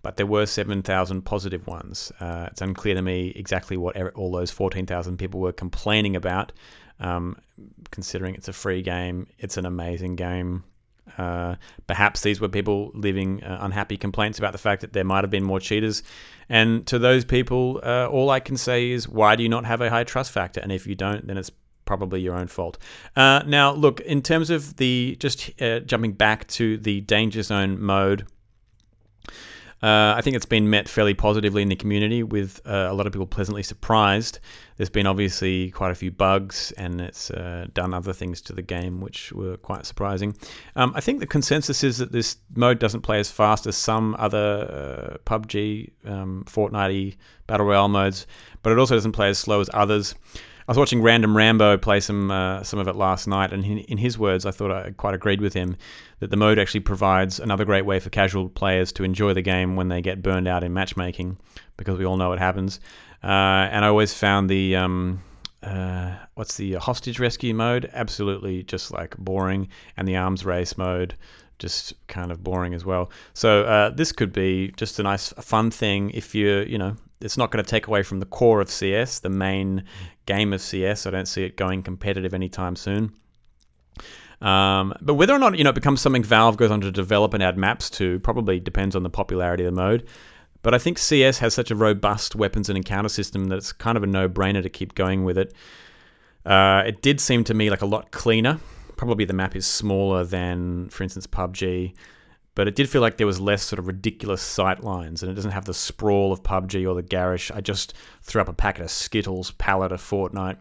but 0.06 0.16
there 0.16 0.24
were 0.24 0.46
7,000 0.46 1.22
positive 1.22 1.66
ones. 1.66 2.12
Uh, 2.20 2.46
it's 2.48 2.62
unclear 2.62 2.94
to 2.94 3.02
me 3.02 3.32
exactly 3.34 3.76
what 3.76 4.00
all 4.14 4.30
those 4.30 4.52
14,000 4.52 5.16
people 5.16 5.40
were 5.40 5.50
complaining 5.50 6.14
about. 6.14 6.52
Um, 7.00 7.36
considering 7.90 8.36
it's 8.36 8.46
a 8.46 8.52
free 8.52 8.82
game, 8.82 9.26
it's 9.40 9.56
an 9.56 9.66
amazing 9.66 10.14
game. 10.14 10.62
Uh, 11.18 11.56
perhaps 11.88 12.20
these 12.20 12.40
were 12.40 12.48
people 12.48 12.92
leaving 12.94 13.42
uh, 13.42 13.58
unhappy 13.62 13.96
complaints 13.96 14.38
about 14.38 14.52
the 14.52 14.58
fact 14.58 14.82
that 14.82 14.92
there 14.92 15.02
might 15.02 15.24
have 15.24 15.30
been 15.30 15.42
more 15.42 15.58
cheaters. 15.58 16.04
And 16.48 16.86
to 16.86 17.00
those 17.00 17.24
people, 17.24 17.80
uh, 17.82 18.06
all 18.06 18.30
I 18.30 18.38
can 18.38 18.56
say 18.56 18.92
is, 18.92 19.08
why 19.08 19.34
do 19.34 19.42
you 19.42 19.48
not 19.48 19.64
have 19.64 19.80
a 19.80 19.90
high 19.90 20.04
trust 20.04 20.30
factor? 20.30 20.60
And 20.60 20.70
if 20.70 20.86
you 20.86 20.94
don't, 20.94 21.26
then 21.26 21.36
it's 21.36 21.50
probably 21.84 22.20
your 22.20 22.36
own 22.36 22.46
fault. 22.46 22.78
Uh, 23.16 23.42
now, 23.44 23.72
look, 23.72 23.98
in 24.02 24.22
terms 24.22 24.50
of 24.50 24.76
the 24.76 25.16
just 25.18 25.50
uh, 25.60 25.80
jumping 25.80 26.12
back 26.12 26.46
to 26.46 26.76
the 26.78 27.00
danger 27.00 27.42
zone 27.42 27.80
mode. 27.80 28.24
Uh, 29.82 30.14
I 30.16 30.22
think 30.22 30.36
it's 30.36 30.46
been 30.46 30.70
met 30.70 30.88
fairly 30.88 31.12
positively 31.12 31.60
in 31.60 31.68
the 31.68 31.76
community, 31.76 32.22
with 32.22 32.60
uh, 32.66 32.88
a 32.90 32.94
lot 32.94 33.06
of 33.06 33.12
people 33.12 33.26
pleasantly 33.26 33.62
surprised. 33.62 34.40
There's 34.76 34.90
been 34.90 35.06
obviously 35.06 35.70
quite 35.70 35.90
a 35.90 35.94
few 35.94 36.10
bugs, 36.10 36.72
and 36.78 37.00
it's 37.00 37.30
uh, 37.30 37.66
done 37.74 37.92
other 37.92 38.14
things 38.14 38.40
to 38.42 38.52
the 38.54 38.62
game 38.62 39.00
which 39.00 39.32
were 39.32 39.58
quite 39.58 39.84
surprising. 39.84 40.34
Um, 40.76 40.92
I 40.94 41.00
think 41.00 41.20
the 41.20 41.26
consensus 41.26 41.84
is 41.84 41.98
that 41.98 42.10
this 42.10 42.36
mode 42.54 42.78
doesn't 42.78 43.02
play 43.02 43.20
as 43.20 43.30
fast 43.30 43.66
as 43.66 43.76
some 43.76 44.16
other 44.18 45.18
uh, 45.18 45.30
PUBG, 45.30 45.90
um, 46.06 46.44
Fortnite 46.46 47.16
battle 47.46 47.66
royale 47.66 47.88
modes, 47.88 48.26
but 48.62 48.72
it 48.72 48.78
also 48.78 48.94
doesn't 48.94 49.12
play 49.12 49.28
as 49.28 49.38
slow 49.38 49.60
as 49.60 49.68
others. 49.74 50.14
I 50.68 50.72
was 50.72 50.78
watching 50.78 51.00
Random 51.00 51.36
Rambo 51.36 51.76
play 51.76 52.00
some 52.00 52.30
uh, 52.32 52.64
some 52.64 52.80
of 52.80 52.88
it 52.88 52.96
last 52.96 53.28
night, 53.28 53.52
and 53.52 53.64
in, 53.64 53.78
in 53.78 53.98
his 53.98 54.18
words, 54.18 54.44
I 54.44 54.50
thought 54.50 54.72
I 54.72 54.90
quite 54.90 55.14
agreed 55.14 55.40
with 55.40 55.54
him 55.54 55.76
that 56.18 56.30
the 56.30 56.36
mode 56.36 56.58
actually 56.58 56.80
provides 56.80 57.38
another 57.38 57.64
great 57.64 57.86
way 57.86 58.00
for 58.00 58.10
casual 58.10 58.48
players 58.48 58.90
to 58.92 59.04
enjoy 59.04 59.32
the 59.32 59.42
game 59.42 59.76
when 59.76 59.88
they 59.88 60.02
get 60.02 60.22
burned 60.22 60.48
out 60.48 60.64
in 60.64 60.72
matchmaking, 60.72 61.38
because 61.76 61.98
we 61.98 62.04
all 62.04 62.16
know 62.16 62.30
what 62.30 62.40
happens. 62.40 62.80
Uh, 63.22 63.70
and 63.70 63.84
I 63.84 63.88
always 63.88 64.12
found 64.12 64.50
the 64.50 64.74
um, 64.74 65.22
uh, 65.62 66.16
what's 66.34 66.56
the 66.56 66.74
hostage 66.74 67.20
rescue 67.20 67.54
mode 67.54 67.88
absolutely 67.92 68.64
just 68.64 68.90
like 68.90 69.16
boring, 69.18 69.68
and 69.96 70.08
the 70.08 70.16
arms 70.16 70.44
race 70.44 70.76
mode 70.76 71.14
just 71.60 71.94
kind 72.08 72.32
of 72.32 72.42
boring 72.42 72.74
as 72.74 72.84
well. 72.84 73.10
So 73.34 73.62
uh, 73.62 73.90
this 73.90 74.10
could 74.10 74.32
be 74.32 74.72
just 74.76 74.98
a 74.98 75.04
nice, 75.04 75.32
fun 75.34 75.70
thing 75.70 76.10
if 76.10 76.34
you 76.34 76.64
you 76.68 76.76
know 76.76 76.96
it's 77.20 77.36
not 77.36 77.50
going 77.50 77.64
to 77.64 77.68
take 77.68 77.86
away 77.86 78.02
from 78.02 78.20
the 78.20 78.26
core 78.26 78.60
of 78.60 78.70
CS, 78.70 79.20
the 79.20 79.30
main 79.30 79.84
game 80.26 80.52
of 80.52 80.60
CS. 80.60 81.06
I 81.06 81.10
don't 81.10 81.26
see 81.26 81.44
it 81.44 81.56
going 81.56 81.82
competitive 81.82 82.34
anytime 82.34 82.76
soon. 82.76 83.12
Um, 84.42 84.92
but 85.00 85.14
whether 85.14 85.34
or 85.34 85.38
not 85.38 85.56
you 85.56 85.64
know 85.64 85.70
it 85.70 85.74
becomes 85.74 86.02
something 86.02 86.22
Valve 86.22 86.58
goes 86.58 86.70
on 86.70 86.82
to 86.82 86.92
develop 86.92 87.32
and 87.32 87.42
add 87.42 87.56
maps 87.56 87.88
to 87.90 88.18
probably 88.20 88.60
depends 88.60 88.94
on 88.94 89.02
the 89.02 89.10
popularity 89.10 89.64
of 89.64 89.74
the 89.74 89.80
mode. 89.80 90.06
But 90.62 90.74
I 90.74 90.78
think 90.78 90.98
CS 90.98 91.38
has 91.38 91.54
such 91.54 91.70
a 91.70 91.76
robust 91.76 92.34
weapons 92.34 92.68
and 92.68 92.76
encounter 92.76 93.08
system 93.08 93.46
that 93.46 93.56
it's 93.56 93.72
kind 93.72 93.96
of 93.96 94.02
a 94.02 94.06
no-brainer 94.06 94.62
to 94.62 94.68
keep 94.68 94.94
going 94.94 95.24
with 95.24 95.38
it. 95.38 95.54
Uh, 96.44 96.82
it 96.86 97.02
did 97.02 97.20
seem 97.20 97.44
to 97.44 97.54
me 97.54 97.70
like 97.70 97.82
a 97.82 97.86
lot 97.86 98.10
cleaner. 98.10 98.58
Probably 98.96 99.24
the 99.24 99.32
map 99.32 99.54
is 99.54 99.66
smaller 99.66 100.24
than, 100.24 100.88
for 100.88 101.04
instance, 101.04 101.26
PUBG 101.26 101.94
but 102.56 102.66
it 102.66 102.74
did 102.74 102.88
feel 102.88 103.02
like 103.02 103.18
there 103.18 103.26
was 103.26 103.38
less 103.38 103.62
sort 103.62 103.78
of 103.78 103.86
ridiculous 103.86 104.40
sight 104.40 104.82
lines, 104.82 105.22
and 105.22 105.30
it 105.30 105.34
doesn't 105.34 105.50
have 105.52 105.66
the 105.66 105.74
sprawl 105.74 106.32
of 106.32 106.42
PUBG 106.42 106.88
or 106.88 106.94
the 106.94 107.02
garish. 107.02 107.50
I 107.52 107.60
just 107.60 107.92
threw 108.22 108.40
up 108.40 108.48
a 108.48 108.54
packet 108.54 108.82
of 108.82 108.90
Skittles 108.90 109.52
pallet 109.52 109.92
of 109.92 110.00
Fortnite. 110.00 110.56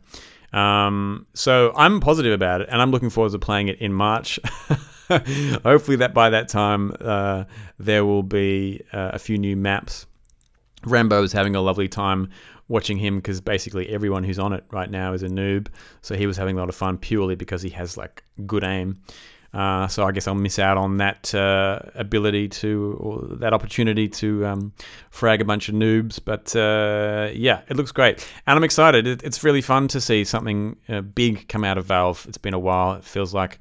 Um, 0.53 1.25
so 1.33 1.71
I'm 1.75 2.01
positive 2.01 2.33
about 2.33 2.59
it, 2.59 2.67
and 2.69 2.81
I'm 2.81 2.91
looking 2.91 3.09
forward 3.09 3.31
to 3.31 3.39
playing 3.39 3.69
it 3.69 3.79
in 3.79 3.93
March. 3.93 4.39
Hopefully, 5.09 5.95
that 5.97 6.13
by 6.13 6.29
that 6.31 6.49
time 6.49 6.93
uh, 6.99 7.45
there 7.79 8.03
will 8.03 8.23
be 8.23 8.81
uh, 8.91 9.11
a 9.13 9.19
few 9.19 9.37
new 9.37 9.55
maps. 9.55 10.05
Rambo 10.85 11.23
is 11.23 11.31
having 11.31 11.55
a 11.55 11.61
lovely 11.61 11.87
time 11.87 12.29
watching 12.67 12.97
him 12.97 13.17
because 13.17 13.39
basically 13.39 13.87
everyone 13.89 14.23
who's 14.23 14.39
on 14.39 14.51
it 14.51 14.65
right 14.71 14.89
now 14.89 15.13
is 15.13 15.23
a 15.23 15.29
noob. 15.29 15.67
So 16.01 16.15
he 16.15 16.27
was 16.27 16.35
having 16.35 16.57
a 16.57 16.59
lot 16.59 16.67
of 16.67 16.75
fun 16.75 16.97
purely 16.97 17.35
because 17.35 17.61
he 17.61 17.69
has 17.69 17.95
like 17.95 18.23
good 18.45 18.65
aim. 18.65 18.97
Uh, 19.55 19.87
so 19.87 20.03
I 20.03 20.11
guess 20.11 20.27
I'll 20.27 20.35
miss 20.35 20.59
out 20.59 20.77
on 20.77 20.97
that 20.97 21.33
uh, 21.33 21.79
ability 21.95 22.49
to, 22.49 22.97
or 22.99 23.37
that 23.37 23.53
opportunity 23.53 24.09
to 24.09 24.45
um, 24.45 24.73
frag 25.11 25.39
a 25.39 25.45
bunch 25.45 25.69
of 25.69 25.75
noobs. 25.75 26.19
But 26.23 26.53
uh, 26.57 27.31
yeah, 27.33 27.61
it 27.69 27.77
looks 27.77 27.93
great, 27.93 28.27
and 28.45 28.57
I'm 28.57 28.65
excited. 28.65 29.07
It, 29.07 29.23
it's 29.23 29.45
really 29.45 29.61
fun 29.61 29.87
to 29.89 30.01
see 30.01 30.25
something 30.25 30.75
uh, 30.89 31.01
big 31.01 31.47
come 31.47 31.63
out 31.63 31.77
of 31.77 31.85
Valve. 31.85 32.25
It's 32.27 32.37
been 32.37 32.53
a 32.53 32.59
while. 32.59 32.95
It 32.95 33.05
feels 33.05 33.33
like 33.33 33.59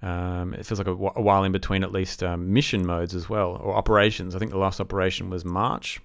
um, 0.00 0.54
it 0.54 0.64
feels 0.64 0.78
like 0.78 0.88
a, 0.88 0.92
a, 0.92 1.20
while 1.20 1.44
in 1.44 1.52
between 1.52 1.84
at 1.84 1.92
least 1.92 2.22
um, 2.22 2.54
mission 2.54 2.86
modes 2.86 3.14
as 3.14 3.28
well 3.28 3.58
or 3.62 3.76
operations. 3.76 4.34
I 4.34 4.38
think 4.38 4.52
the 4.52 4.58
last 4.58 4.80
operation 4.80 5.28
was 5.28 5.44
March. 5.44 6.00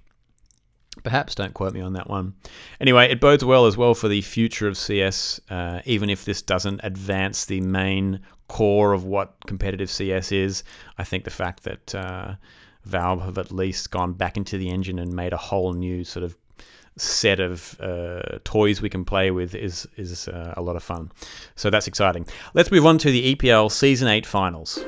Perhaps 1.03 1.36
don't 1.36 1.53
quote 1.53 1.74
me 1.74 1.81
on 1.81 1.93
that 1.93 2.10
one. 2.10 2.36
Anyway, 2.79 3.10
it 3.10 3.19
bodes 3.19 3.43
well 3.43 3.65
as 3.65 3.75
well 3.77 3.93
for 3.93 4.07
the 4.07 4.22
future 4.22 4.67
of 4.67 4.77
CS, 4.77 5.39
uh, 5.50 5.81
even 5.86 6.10
if 6.10 6.25
this 6.25 6.41
doesn't 6.41 6.81
advance 6.84 7.45
the 7.45 7.62
main 7.62 8.22
core 8.48 8.94
of 8.94 9.04
what 9.04 9.36
competitive 9.48 9.90
CS 9.90 10.32
is. 10.32 10.64
I 10.98 11.04
think 11.04 11.24
the 11.24 11.30
fact 11.30 11.64
that 11.64 11.96
uh, 11.96 12.36
Valve 12.84 13.22
have 13.24 13.38
at 13.38 13.52
least 13.52 13.92
gone 13.92 14.14
back 14.14 14.38
into 14.38 14.58
the 14.58 14.70
engine 14.70 15.00
and 15.00 15.14
made 15.14 15.34
a 15.34 15.38
whole 15.38 15.74
new 15.74 16.04
sort 16.04 16.24
of 16.24 16.38
set 16.98 17.40
of 17.40 17.80
uh, 17.82 18.40
toys 18.46 18.82
we 18.82 18.90
can 18.90 19.04
play 19.04 19.30
with 19.30 19.54
is 19.54 19.86
is 19.98 20.28
uh, 20.28 20.54
a 20.56 20.62
lot 20.62 20.75
of 20.75 20.84
fun. 20.84 21.12
So 21.56 21.70
that's 21.70 21.88
exciting. 21.88 22.25
Let's 22.54 22.72
move 22.72 22.86
on 22.86 22.98
to 23.00 23.12
the 23.12 23.36
EPL 23.36 23.72
Season 23.72 24.08
8 24.08 24.25
finals. 24.25 24.80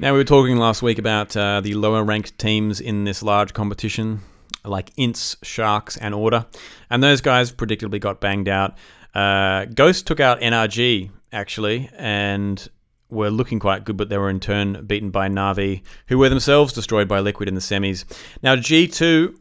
Now, 0.00 0.12
we 0.12 0.18
were 0.18 0.24
talking 0.24 0.58
last 0.58 0.80
week 0.80 1.00
about 1.00 1.36
uh, 1.36 1.60
the 1.60 1.74
lower 1.74 2.04
ranked 2.04 2.38
teams 2.38 2.80
in 2.80 3.02
this 3.02 3.20
large 3.20 3.52
competition, 3.52 4.20
like 4.68 4.92
ENCE, 4.96 5.36
Sharks, 5.42 5.96
and 5.96 6.14
Order. 6.14 6.46
And 6.90 7.02
those 7.02 7.20
guys 7.20 7.52
predictably 7.52 8.00
got 8.00 8.20
banged 8.20 8.48
out. 8.48 8.76
Uh, 9.14 9.64
Ghost 9.66 10.06
took 10.06 10.20
out 10.20 10.40
NRG, 10.40 11.10
actually, 11.32 11.90
and 11.96 12.68
were 13.10 13.30
looking 13.30 13.58
quite 13.58 13.84
good, 13.84 13.96
but 13.96 14.08
they 14.08 14.18
were 14.18 14.30
in 14.30 14.40
turn 14.40 14.84
beaten 14.86 15.10
by 15.10 15.28
Navi, 15.28 15.82
who 16.08 16.18
were 16.18 16.28
themselves 16.28 16.72
destroyed 16.72 17.08
by 17.08 17.20
Liquid 17.20 17.48
in 17.48 17.54
the 17.54 17.60
semis. 17.60 18.04
Now, 18.42 18.56
G2, 18.56 19.34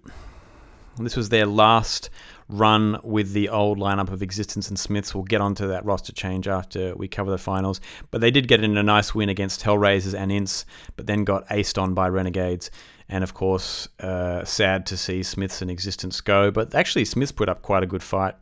this 0.99 1.15
was 1.15 1.29
their 1.29 1.45
last 1.45 2.09
run 2.49 2.97
with 3.03 3.33
the 3.33 3.49
old 3.49 3.77
lineup 3.77 4.09
of 4.09 4.19
Ex6TenZ 4.21 4.69
and 4.69 4.77
SmithZz. 4.77 5.13
We'll 5.13 5.25
get 5.25 5.41
onto 5.41 5.67
that 5.67 5.83
roster 5.85 6.13
change 6.13 6.47
after 6.47 6.95
we 6.95 7.07
cover 7.07 7.29
the 7.29 7.37
finals. 7.37 7.81
But 8.09 8.21
they 8.21 8.31
did 8.31 8.47
get 8.47 8.63
in 8.63 8.77
a 8.77 8.83
nice 8.83 9.13
win 9.13 9.29
against 9.29 9.63
Hellraisers 9.63 10.17
and 10.17 10.31
ENCE, 10.31 10.65
but 10.95 11.07
then 11.07 11.23
got 11.23 11.47
aced 11.49 11.81
on 11.81 11.93
by 11.93 12.07
Renegades. 12.07 12.71
And 13.09 13.23
of 13.23 13.33
course, 13.33 13.87
uh, 13.99 14.43
sad 14.43 14.85
to 14.87 14.97
see 14.97 15.21
SmithZz 15.21 15.61
and 15.61 15.71
Ex6TenZ 15.71 16.23
go. 16.23 16.51
But 16.51 16.75
actually, 16.75 17.05
SmithZz 17.05 17.35
put 17.35 17.49
up 17.49 17.61
quite 17.61 17.83
a 17.83 17.87
good 17.87 18.03
fight 18.03 18.35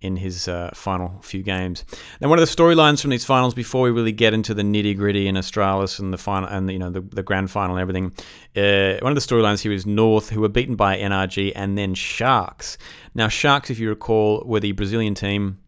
in 0.00 0.16
his 0.16 0.46
uh, 0.46 0.70
final 0.74 1.20
few 1.22 1.42
games. 1.42 1.84
Now, 2.20 2.28
one 2.28 2.38
of 2.38 2.48
the 2.48 2.54
storylines 2.54 3.00
from 3.00 3.10
these 3.10 3.24
finals, 3.24 3.54
before 3.54 3.82
we 3.82 3.90
really 3.90 4.12
get 4.12 4.32
into 4.32 4.54
the 4.54 4.62
nitty 4.62 4.96
gritty 4.96 5.26
in 5.26 5.34
Astralis 5.34 5.98
and 5.98 6.12
the 6.12 6.18
final 6.18 6.48
and 6.48 6.70
you 6.70 6.78
know 6.78 6.90
the, 6.90 7.00
the 7.00 7.22
grand 7.22 7.50
final 7.50 7.76
and 7.76 7.82
everything, 7.82 8.12
uh, 8.56 8.98
one 9.02 9.10
of 9.10 9.16
the 9.16 9.26
storylines 9.26 9.60
here 9.60 9.72
is 9.72 9.86
North, 9.86 10.30
who 10.30 10.40
were 10.40 10.48
beaten 10.48 10.76
by 10.76 10.96
NRG, 10.96 11.52
and 11.54 11.76
then 11.76 11.94
Sharks. 11.94 12.78
Now, 13.14 13.28
Sharks, 13.28 13.70
if 13.70 13.78
you 13.78 13.88
recall, 13.88 14.42
were 14.46 14.60
the 14.60 14.72
Brazilian 14.72 15.14
team 15.14 15.58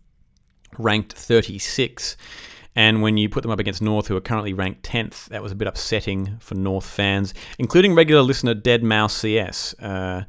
ranked 0.79 1.13
36. 1.13 2.17
And 2.81 3.03
when 3.03 3.19
you 3.19 3.29
put 3.29 3.43
them 3.43 3.51
up 3.51 3.59
against 3.59 3.83
North, 3.83 4.07
who 4.07 4.17
are 4.17 4.23
currently 4.23 4.55
ranked 4.55 4.83
10th, 4.85 5.27
that 5.27 5.43
was 5.43 5.53
a 5.53 5.55
bit 5.55 5.69
upsetting 5.69 6.39
for 6.41 6.55
North 6.55 6.87
fans, 6.87 7.35
including 7.59 7.95
regular 7.95 8.23
listener 8.23 8.55
Dead 8.55 8.83
Mouse 8.83 9.13
CS, 9.13 9.75
uh, 9.81 10.25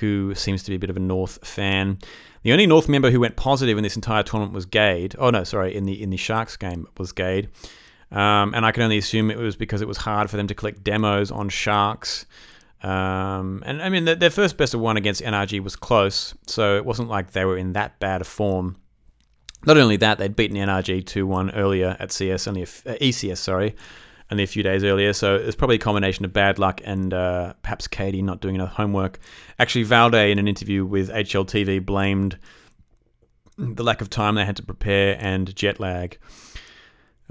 who 0.00 0.34
seems 0.34 0.64
to 0.64 0.70
be 0.72 0.74
a 0.74 0.78
bit 0.80 0.90
of 0.90 0.96
a 0.96 1.00
North 1.00 1.46
fan. 1.46 1.98
The 2.42 2.50
only 2.50 2.66
North 2.66 2.88
member 2.88 3.12
who 3.12 3.20
went 3.20 3.36
positive 3.36 3.78
in 3.78 3.84
this 3.84 3.94
entire 3.94 4.24
tournament 4.24 4.52
was 4.52 4.66
Gade. 4.66 5.14
Oh 5.16 5.30
no, 5.30 5.44
sorry, 5.44 5.76
in 5.76 5.84
the 5.84 6.02
in 6.02 6.10
the 6.10 6.16
Sharks 6.16 6.56
game 6.56 6.88
was 6.98 7.12
Gade. 7.12 7.50
Um, 8.10 8.52
and 8.52 8.66
I 8.66 8.72
can 8.72 8.82
only 8.82 8.98
assume 8.98 9.30
it 9.30 9.38
was 9.38 9.54
because 9.54 9.80
it 9.80 9.86
was 9.86 9.98
hard 9.98 10.28
for 10.28 10.36
them 10.36 10.48
to 10.48 10.56
collect 10.56 10.82
demos 10.82 11.30
on 11.30 11.50
Sharks. 11.50 12.26
Um, 12.82 13.62
and 13.64 13.80
I 13.80 13.88
mean, 13.90 14.06
their 14.06 14.28
first 14.28 14.56
best 14.56 14.74
of 14.74 14.80
one 14.80 14.96
against 14.96 15.22
NRG 15.22 15.62
was 15.62 15.76
close, 15.76 16.34
so 16.48 16.76
it 16.76 16.84
wasn't 16.84 17.08
like 17.08 17.30
they 17.30 17.44
were 17.44 17.56
in 17.56 17.74
that 17.74 18.00
bad 18.00 18.22
a 18.22 18.24
form. 18.24 18.74
Not 19.64 19.76
only 19.76 19.96
that, 19.98 20.18
they'd 20.18 20.34
beaten 20.34 20.56
NRG 20.56 21.06
2 21.06 21.26
1 21.26 21.52
earlier 21.52 21.96
at 22.00 22.12
CS, 22.12 22.46
only 22.46 22.62
a, 22.62 22.64
uh, 22.64 22.96
ECS, 22.96 23.38
sorry, 23.38 23.76
only 24.30 24.44
a 24.44 24.46
few 24.46 24.62
days 24.62 24.82
earlier. 24.82 25.12
So 25.12 25.36
it's 25.36 25.54
probably 25.54 25.76
a 25.76 25.80
combination 25.80 26.24
of 26.24 26.32
bad 26.32 26.58
luck 26.58 26.80
and 26.84 27.14
uh, 27.14 27.54
perhaps 27.62 27.86
Katie 27.86 28.22
not 28.22 28.40
doing 28.40 28.56
enough 28.56 28.72
homework. 28.72 29.18
Actually, 29.58 29.84
Valde, 29.84 30.14
in 30.14 30.38
an 30.38 30.48
interview 30.48 30.84
with 30.84 31.10
HLTV, 31.10 31.84
blamed 31.84 32.38
the 33.58 33.84
lack 33.84 34.00
of 34.00 34.10
time 34.10 34.34
they 34.34 34.44
had 34.44 34.56
to 34.56 34.62
prepare 34.62 35.16
and 35.20 35.54
jet 35.54 35.78
lag. 35.78 36.18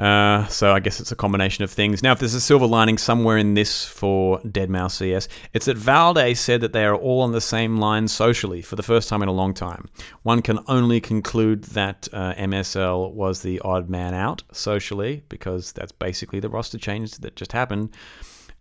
Uh, 0.02 0.48
so 0.48 0.74
I 0.74 0.80
guess 0.80 1.00
it's 1.00 1.12
a 1.12 1.16
combination 1.16 1.64
of 1.64 1.70
things. 1.70 2.02
Now, 2.02 2.12
if 2.12 2.18
there's 2.18 2.34
a 2.34 2.42
silver 2.42 2.66
lining 2.66 2.98
somewhere 2.98 3.38
in 3.38 3.54
this 3.54 3.86
for 3.86 4.40
Deadmau5 4.40 4.92
CS, 4.92 5.28
it's 5.54 5.68
that 5.68 5.78
Valde 5.78 6.36
said 6.36 6.62
that 6.62 6.74
they 6.74 6.86
are 6.86 6.96
all 6.96 7.22
on 7.22 7.34
the 7.34 7.42
same 7.42 7.78
line 7.78 8.08
socially 8.08 8.64
for 8.64 8.76
the 8.76 8.82
first 8.82 9.10
time 9.10 9.22
in 9.22 9.30
a 9.30 9.32
long 9.32 9.54
time. 9.54 9.88
One 10.24 10.42
can 10.42 10.58
only 10.68 11.00
conclude 11.00 11.66
that 11.66 12.08
uh, 12.12 12.34
MSL 12.34 13.14
was 13.14 13.44
the 13.44 13.60
odd 13.60 13.92
man 13.92 14.16
out 14.16 14.42
socially 14.52 15.22
because 15.30 15.72
that's 15.72 15.92
basically 15.92 16.40
the 16.40 16.50
roster 16.50 16.80
change 16.80 17.12
that 17.18 17.36
just 17.36 17.52
happened. 17.52 17.94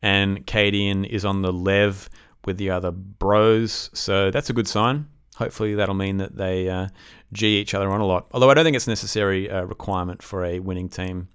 And 0.03 0.47
Cadian 0.47 1.09
is 1.09 1.25
on 1.25 1.41
the 1.41 1.55
lev 1.55 2.11
with 2.45 2.59
the 2.59 2.69
other 2.69 2.91
bros, 2.91 3.89
so 3.95 4.31
that's 4.31 4.51
a 4.51 4.53
good 4.53 4.69
sign. 4.69 5.07
Hopefully, 5.41 5.75
that'll 5.75 5.95
mean 5.95 6.19
that 6.19 6.37
they 6.37 6.69
uh, 6.69 6.89
G 7.33 7.57
each 7.57 7.73
other 7.73 7.91
on 7.91 8.03
a 8.03 8.05
lot. 8.05 8.27
Although 8.33 8.51
I 8.51 8.55
don't 8.55 8.63
think 8.63 8.77
it's 8.77 8.87
a 8.87 8.91
necessary 8.91 9.51
uh, 9.51 9.63
requirement 9.63 10.23
for 10.23 10.45
a 10.45 10.59
winning 10.61 10.91
team. 10.91 11.29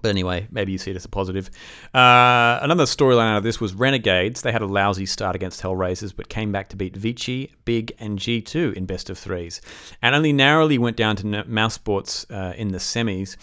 But 0.00 0.08
anyway, 0.08 0.48
maybe 0.50 0.72
you 0.72 0.78
see 0.78 0.92
it 0.92 0.96
as 0.96 1.04
a 1.04 1.08
positive. 1.10 1.50
Uh, 1.92 2.58
another 2.62 2.84
storyline 2.84 3.30
out 3.30 3.36
of 3.36 3.42
this 3.42 3.60
was 3.60 3.74
Renegades. 3.74 4.40
They 4.40 4.52
had 4.52 4.62
a 4.62 4.66
lousy 4.66 5.04
start 5.04 5.36
against 5.36 5.60
Hellraisers, 5.60 6.16
but 6.16 6.30
came 6.30 6.50
back 6.50 6.70
to 6.70 6.76
beat 6.76 6.96
Vici, 6.96 7.52
Big, 7.66 7.92
and 7.98 8.18
G2 8.18 8.72
in 8.72 8.86
best 8.86 9.10
of 9.10 9.18
threes, 9.18 9.60
and 10.00 10.14
only 10.14 10.32
narrowly 10.32 10.78
went 10.78 10.96
down 10.96 11.16
to 11.16 11.24
Mousesports 11.24 12.24
uh, 12.30 12.54
in 12.54 12.68
the 12.68 12.78
semis. 12.78 13.36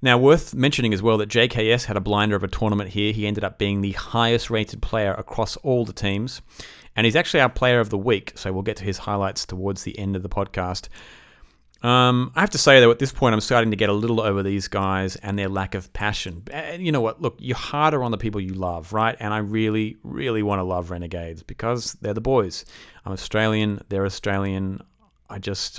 Now, 0.00 0.16
worth 0.16 0.54
mentioning 0.54 0.94
as 0.94 1.02
well 1.02 1.18
that 1.18 1.28
JKS 1.28 1.84
had 1.84 1.98
a 1.98 2.00
blinder 2.00 2.36
of 2.36 2.44
a 2.44 2.48
tournament 2.48 2.88
here. 2.88 3.12
He 3.12 3.26
ended 3.26 3.44
up 3.44 3.58
being 3.58 3.82
the 3.82 3.92
highest 3.92 4.48
rated 4.48 4.80
player 4.80 5.12
across 5.12 5.56
all 5.58 5.84
the 5.84 5.92
teams 5.92 6.40
and 6.98 7.04
he's 7.04 7.14
actually 7.14 7.40
our 7.40 7.48
player 7.48 7.78
of 7.78 7.90
the 7.90 7.96
week. 7.96 8.32
So 8.34 8.52
we'll 8.52 8.64
get 8.64 8.78
to 8.78 8.84
his 8.84 8.98
highlights 8.98 9.46
towards 9.46 9.84
the 9.84 9.96
end 9.96 10.16
of 10.16 10.24
the 10.24 10.28
podcast. 10.28 10.88
Um, 11.80 12.32
I 12.34 12.40
have 12.40 12.50
to 12.50 12.58
say, 12.58 12.80
though, 12.80 12.90
at 12.90 12.98
this 12.98 13.12
point, 13.12 13.34
I'm 13.34 13.40
starting 13.40 13.70
to 13.70 13.76
get 13.76 13.88
a 13.88 13.92
little 13.92 14.20
over 14.20 14.42
these 14.42 14.66
guys 14.66 15.14
and 15.14 15.38
their 15.38 15.48
lack 15.48 15.76
of 15.76 15.92
passion. 15.92 16.42
And 16.50 16.84
you 16.84 16.90
know 16.90 17.00
what? 17.00 17.22
Look, 17.22 17.36
you're 17.38 17.56
harder 17.56 18.02
on 18.02 18.10
the 18.10 18.18
people 18.18 18.40
you 18.40 18.54
love, 18.54 18.92
right? 18.92 19.16
And 19.20 19.32
I 19.32 19.38
really, 19.38 19.96
really 20.02 20.42
want 20.42 20.58
to 20.58 20.64
love 20.64 20.90
Renegades 20.90 21.44
because 21.44 21.92
they're 22.00 22.14
the 22.14 22.20
boys. 22.20 22.64
I'm 23.06 23.12
Australian, 23.12 23.80
they're 23.90 24.04
Australian. 24.04 24.80
I 25.30 25.38
just, 25.38 25.78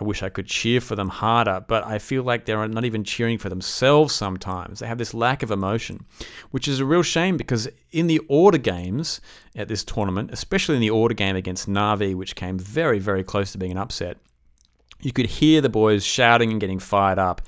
I 0.00 0.02
wish 0.02 0.24
I 0.24 0.28
could 0.28 0.46
cheer 0.46 0.80
for 0.80 0.96
them 0.96 1.08
harder, 1.08 1.64
but 1.68 1.86
I 1.86 1.98
feel 2.00 2.24
like 2.24 2.44
they're 2.44 2.66
not 2.66 2.84
even 2.84 3.04
cheering 3.04 3.38
for 3.38 3.48
themselves 3.48 4.12
sometimes. 4.12 4.80
They 4.80 4.88
have 4.88 4.98
this 4.98 5.14
lack 5.14 5.44
of 5.44 5.52
emotion, 5.52 6.04
which 6.50 6.66
is 6.66 6.80
a 6.80 6.84
real 6.84 7.04
shame 7.04 7.36
because 7.36 7.68
in 7.92 8.08
the 8.08 8.18
order 8.26 8.58
games 8.58 9.20
at 9.54 9.68
this 9.68 9.84
tournament, 9.84 10.30
especially 10.32 10.74
in 10.74 10.80
the 10.80 10.90
order 10.90 11.14
game 11.14 11.36
against 11.36 11.68
Navi, 11.68 12.16
which 12.16 12.34
came 12.34 12.58
very, 12.58 12.98
very 12.98 13.22
close 13.22 13.52
to 13.52 13.58
being 13.58 13.70
an 13.70 13.78
upset, 13.78 14.16
you 15.00 15.12
could 15.12 15.26
hear 15.26 15.60
the 15.60 15.68
boys 15.68 16.04
shouting 16.04 16.50
and 16.50 16.60
getting 16.60 16.80
fired 16.80 17.20
up. 17.20 17.42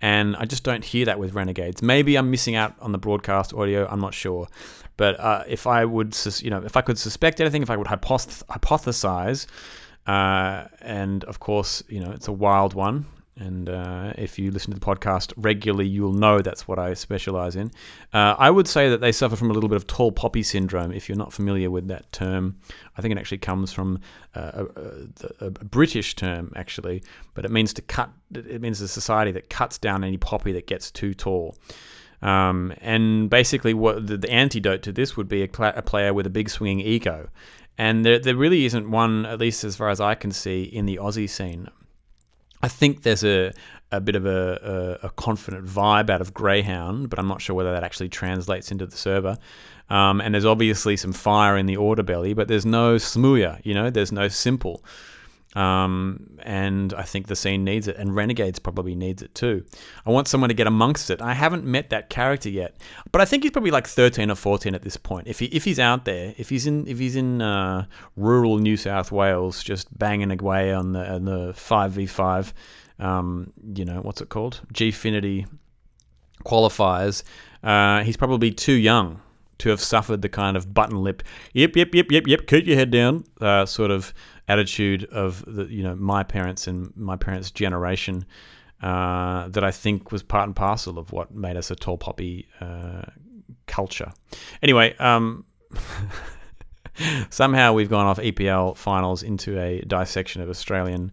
And 0.00 0.34
I 0.34 0.44
just 0.44 0.64
don't 0.64 0.84
hear 0.84 1.04
that 1.04 1.20
with 1.20 1.34
Renegades. 1.34 1.82
Maybe 1.82 2.16
I'm 2.16 2.32
missing 2.32 2.56
out 2.56 2.74
on 2.80 2.90
the 2.90 2.98
broadcast 2.98 3.54
audio. 3.54 3.86
I'm 3.88 4.00
not 4.00 4.12
sure. 4.12 4.48
But 4.96 5.20
uh, 5.20 5.44
if 5.46 5.68
I 5.68 5.84
would, 5.84 6.16
you 6.40 6.50
know, 6.50 6.62
if 6.64 6.76
I 6.76 6.80
could 6.80 6.98
suspect 6.98 7.40
anything, 7.40 7.62
if 7.62 7.70
I 7.70 7.76
would 7.76 7.86
hypothesize, 7.86 9.46
uh, 10.06 10.64
and 10.80 11.24
of 11.24 11.40
course, 11.40 11.82
you 11.88 12.00
know, 12.00 12.10
it's 12.10 12.28
a 12.28 12.32
wild 12.32 12.74
one. 12.74 13.06
And 13.36 13.70
uh, 13.70 14.12
if 14.18 14.38
you 14.38 14.50
listen 14.50 14.74
to 14.74 14.78
the 14.78 14.84
podcast 14.84 15.32
regularly, 15.38 15.86
you'll 15.86 16.12
know 16.12 16.42
that's 16.42 16.68
what 16.68 16.78
I 16.78 16.92
specialize 16.92 17.56
in. 17.56 17.70
Uh, 18.12 18.36
I 18.38 18.50
would 18.50 18.68
say 18.68 18.90
that 18.90 19.00
they 19.00 19.10
suffer 19.10 19.36
from 19.36 19.50
a 19.50 19.54
little 19.54 19.70
bit 19.70 19.76
of 19.76 19.86
tall 19.86 20.12
poppy 20.12 20.42
syndrome. 20.42 20.92
If 20.92 21.08
you're 21.08 21.16
not 21.16 21.32
familiar 21.32 21.70
with 21.70 21.88
that 21.88 22.12
term, 22.12 22.56
I 22.96 23.00
think 23.00 23.12
it 23.12 23.18
actually 23.18 23.38
comes 23.38 23.72
from 23.72 24.00
uh, 24.34 24.64
a, 24.76 25.44
a, 25.44 25.46
a 25.46 25.50
British 25.50 26.14
term, 26.14 26.52
actually, 26.56 27.02
but 27.32 27.46
it 27.46 27.50
means 27.50 27.72
to 27.74 27.82
cut. 27.82 28.10
It 28.34 28.60
means 28.60 28.82
a 28.82 28.88
society 28.88 29.32
that 29.32 29.48
cuts 29.48 29.78
down 29.78 30.04
any 30.04 30.18
poppy 30.18 30.52
that 30.52 30.66
gets 30.66 30.90
too 30.90 31.14
tall. 31.14 31.56
Um, 32.22 32.72
and 32.80 33.28
basically, 33.28 33.74
what 33.74 34.06
the, 34.06 34.16
the, 34.16 34.30
antidote 34.30 34.82
to 34.82 34.92
this 34.92 35.16
would 35.16 35.26
be 35.26 35.42
a, 35.42 35.48
cl- 35.52 35.72
a, 35.74 35.82
player 35.82 36.14
with 36.14 36.24
a 36.24 36.30
big 36.30 36.48
swinging 36.48 36.86
ego. 36.86 37.28
And 37.78 38.04
there, 38.04 38.18
there 38.18 38.36
really 38.36 38.64
isn't 38.64 38.90
one, 38.90 39.26
at 39.26 39.38
least 39.38 39.64
as 39.64 39.76
far 39.76 39.88
as 39.88 40.00
I 40.00 40.14
can 40.14 40.30
see, 40.30 40.62
in 40.62 40.86
the 40.86 40.96
Aussie 40.96 41.28
scene. 41.28 41.68
I 42.62 42.68
think 42.68 43.02
there's 43.02 43.24
a, 43.24 43.52
a 43.90 44.00
bit 44.00 44.14
of 44.14 44.24
a, 44.24 44.98
a, 45.02 45.06
a, 45.06 45.10
confident 45.10 45.66
vibe 45.66 46.10
out 46.10 46.20
of 46.20 46.32
Greyhound, 46.32 47.10
but 47.10 47.18
I'm 47.18 47.26
not 47.26 47.42
sure 47.42 47.56
whether 47.56 47.72
that 47.72 47.82
actually 47.82 48.08
translates 48.08 48.70
into 48.70 48.86
the 48.86 48.96
server. 48.96 49.36
Um, 49.90 50.20
and 50.20 50.34
there's 50.34 50.44
obviously 50.44 50.96
some 50.96 51.12
fire 51.12 51.56
in 51.56 51.66
the 51.66 51.76
order 51.76 52.02
belly, 52.02 52.34
but 52.34 52.48
there's 52.48 52.64
no 52.64 52.96
smooya, 52.96 53.60
you 53.64 53.74
know, 53.74 53.90
there's 53.90 54.12
no 54.12 54.26
s1mple. 54.26 54.80
Um, 55.54 56.38
and 56.42 56.94
I 56.94 57.02
think 57.02 57.26
the 57.26 57.36
scene 57.36 57.62
needs 57.62 57.86
it, 57.86 57.96
and 57.96 58.14
Renegades 58.14 58.58
probably 58.58 58.94
needs 58.94 59.22
it 59.22 59.34
too. 59.34 59.64
I 60.06 60.10
want 60.10 60.26
someone 60.28 60.48
to 60.48 60.54
get 60.54 60.66
amongst 60.66 61.10
it. 61.10 61.20
I 61.20 61.34
haven't 61.34 61.64
met 61.64 61.90
that 61.90 62.08
character 62.08 62.48
yet, 62.48 62.80
but 63.10 63.20
I 63.20 63.26
think 63.26 63.42
he's 63.42 63.52
probably 63.52 63.70
like 63.70 63.86
13 63.86 64.30
or 64.30 64.34
14 64.34 64.74
at 64.74 64.82
this 64.82 64.96
point. 64.96 65.28
If 65.28 65.38
he 65.38 65.46
if 65.46 65.64
he's 65.64 65.78
out 65.78 66.04
there, 66.06 66.34
if 66.38 66.48
he's 66.48 66.66
in 66.66 66.86
if 66.86 66.98
he's 66.98 67.16
in 67.16 67.42
uh, 67.42 67.84
rural 68.16 68.58
New 68.58 68.76
South 68.76 69.12
Wales, 69.12 69.62
just 69.62 69.96
banging 69.98 70.32
away 70.32 70.72
on 70.72 70.92
the 70.92 71.12
on 71.12 71.24
the 71.26 71.52
five 71.54 71.92
v 71.92 72.06
five, 72.06 72.54
um, 72.98 73.52
you 73.74 73.84
know 73.84 74.00
what's 74.00 74.22
it 74.22 74.30
called, 74.30 74.62
Gfinity 74.72 75.46
qualifiers. 76.44 77.22
Uh, 77.62 78.02
he's 78.02 78.16
probably 78.16 78.50
too 78.50 78.72
young 78.72 79.20
to 79.58 79.68
have 79.68 79.80
suffered 79.80 80.22
the 80.22 80.28
kind 80.28 80.56
of 80.56 80.74
button 80.74 81.02
lip, 81.04 81.22
yep, 81.52 81.76
yep, 81.76 81.94
yep, 81.94 82.10
yep, 82.10 82.26
yep, 82.26 82.46
keep 82.48 82.66
your 82.66 82.76
head 82.76 82.90
down, 82.90 83.22
uh, 83.40 83.64
sort 83.64 83.92
of 83.92 84.12
attitude 84.48 85.04
of 85.04 85.44
the 85.46 85.64
you 85.66 85.82
know 85.82 85.94
my 85.94 86.22
parents 86.22 86.66
and 86.66 86.92
my 86.96 87.16
parents' 87.16 87.50
generation 87.50 88.24
uh, 88.82 89.48
that 89.48 89.62
I 89.62 89.70
think 89.70 90.10
was 90.10 90.22
part 90.22 90.46
and 90.46 90.56
parcel 90.56 90.98
of 90.98 91.12
what 91.12 91.32
made 91.34 91.56
us 91.56 91.70
a 91.70 91.76
tall 91.76 91.96
poppy 91.96 92.48
uh, 92.60 93.02
culture. 93.66 94.12
Anyway, 94.62 94.96
um, 94.98 95.44
somehow 97.30 97.72
we've 97.72 97.88
gone 97.88 98.06
off 98.06 98.18
EPL 98.18 98.76
finals 98.76 99.22
into 99.22 99.58
a 99.58 99.82
dissection 99.82 100.42
of 100.42 100.48
Australian 100.48 101.12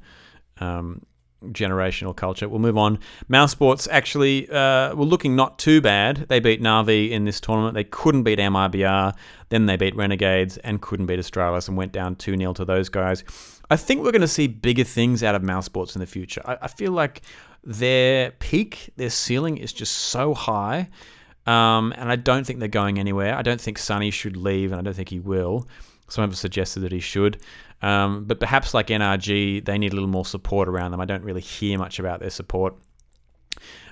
um, 0.59 1.05
generational 1.48 2.15
culture. 2.15 2.48
We'll 2.50 2.60
move 2.60 2.77
on. 2.77 3.00
Mouse 3.27 3.51
Sports 3.51 3.88
actually 3.89 4.50
uh, 4.50 4.96
were 4.96 5.05
looking 5.05 5.36
not 5.36 5.60
too 5.60 5.81
bad. 5.81 6.25
They 6.29 6.39
beat 6.39 6.62
Navi 6.62 7.12
in 7.12 7.25
this 7.25 7.39
tournament. 7.39 7.74
They 7.75 7.84
couldn't 7.84 8.24
beat 8.24 8.39
MIBR. 8.39 9.13
Then 9.50 9.65
they 9.65 9.77
beat 9.77 9.96
Renegades 9.96 10.58
and 10.58 10.81
couldn't 10.81 11.05
beat 11.05 11.19
Astralis 11.19 11.67
and 11.67 11.77
went 11.77 11.91
down 11.91 12.15
2 12.15 12.38
0 12.38 12.53
to 12.53 12.65
those 12.65 12.89
guys. 12.89 13.24
I 13.69 13.77
think 13.77 14.03
we're 14.03 14.12
going 14.12 14.22
to 14.22 14.27
see 14.27 14.48
bigger 14.48 14.84
things 14.84 15.24
out 15.24 15.36
of 15.36 15.43
Mouse 15.43 15.65
Sports 15.65 15.96
in 15.96 16.00
the 16.00 16.08
future. 16.08 16.41
I, 16.46 16.58
I 16.63 16.67
feel 16.67 16.91
like 16.91 17.22
their 17.63 18.31
peak, 18.31 18.91
their 18.96 19.10
ceiling 19.10 19.58
is 19.58 19.72
just 19.74 19.96
so 19.96 20.34
high. 20.34 20.89
Um, 21.46 21.93
and 21.98 22.12
I 22.12 22.15
don't 22.15 22.46
think 22.46 22.60
they're 22.60 22.67
going 22.67 23.00
anywhere. 23.00 23.36
I 23.36 23.41
don't 23.41 23.60
think 23.60 23.77
suNny 23.77 24.13
should 24.13 24.38
leave, 24.38 24.72
and 24.72 24.79
I 24.79 24.84
don't 24.84 24.93
think 24.93 25.10
he 25.10 25.19
will. 25.19 25.67
Some 26.08 26.24
have 26.24 26.38
suggested 26.38 26.81
that 26.81 26.91
he 26.91 27.00
should. 27.00 27.41
Um, 27.81 28.25
but 28.25 28.39
perhaps 28.39 28.74
like 28.74 28.88
NRG, 28.88 29.63
they 29.63 29.77
need 29.77 29.93
a 29.93 29.95
little 29.95 30.09
more 30.09 30.25
support 30.25 30.67
around 30.67 30.91
them. 30.91 31.00
I 31.00 31.05
don't 31.05 31.24
really 31.24 31.41
hear 31.41 31.77
much 31.77 32.00
about 32.00 32.19
their 32.19 32.29
support. 32.29 32.75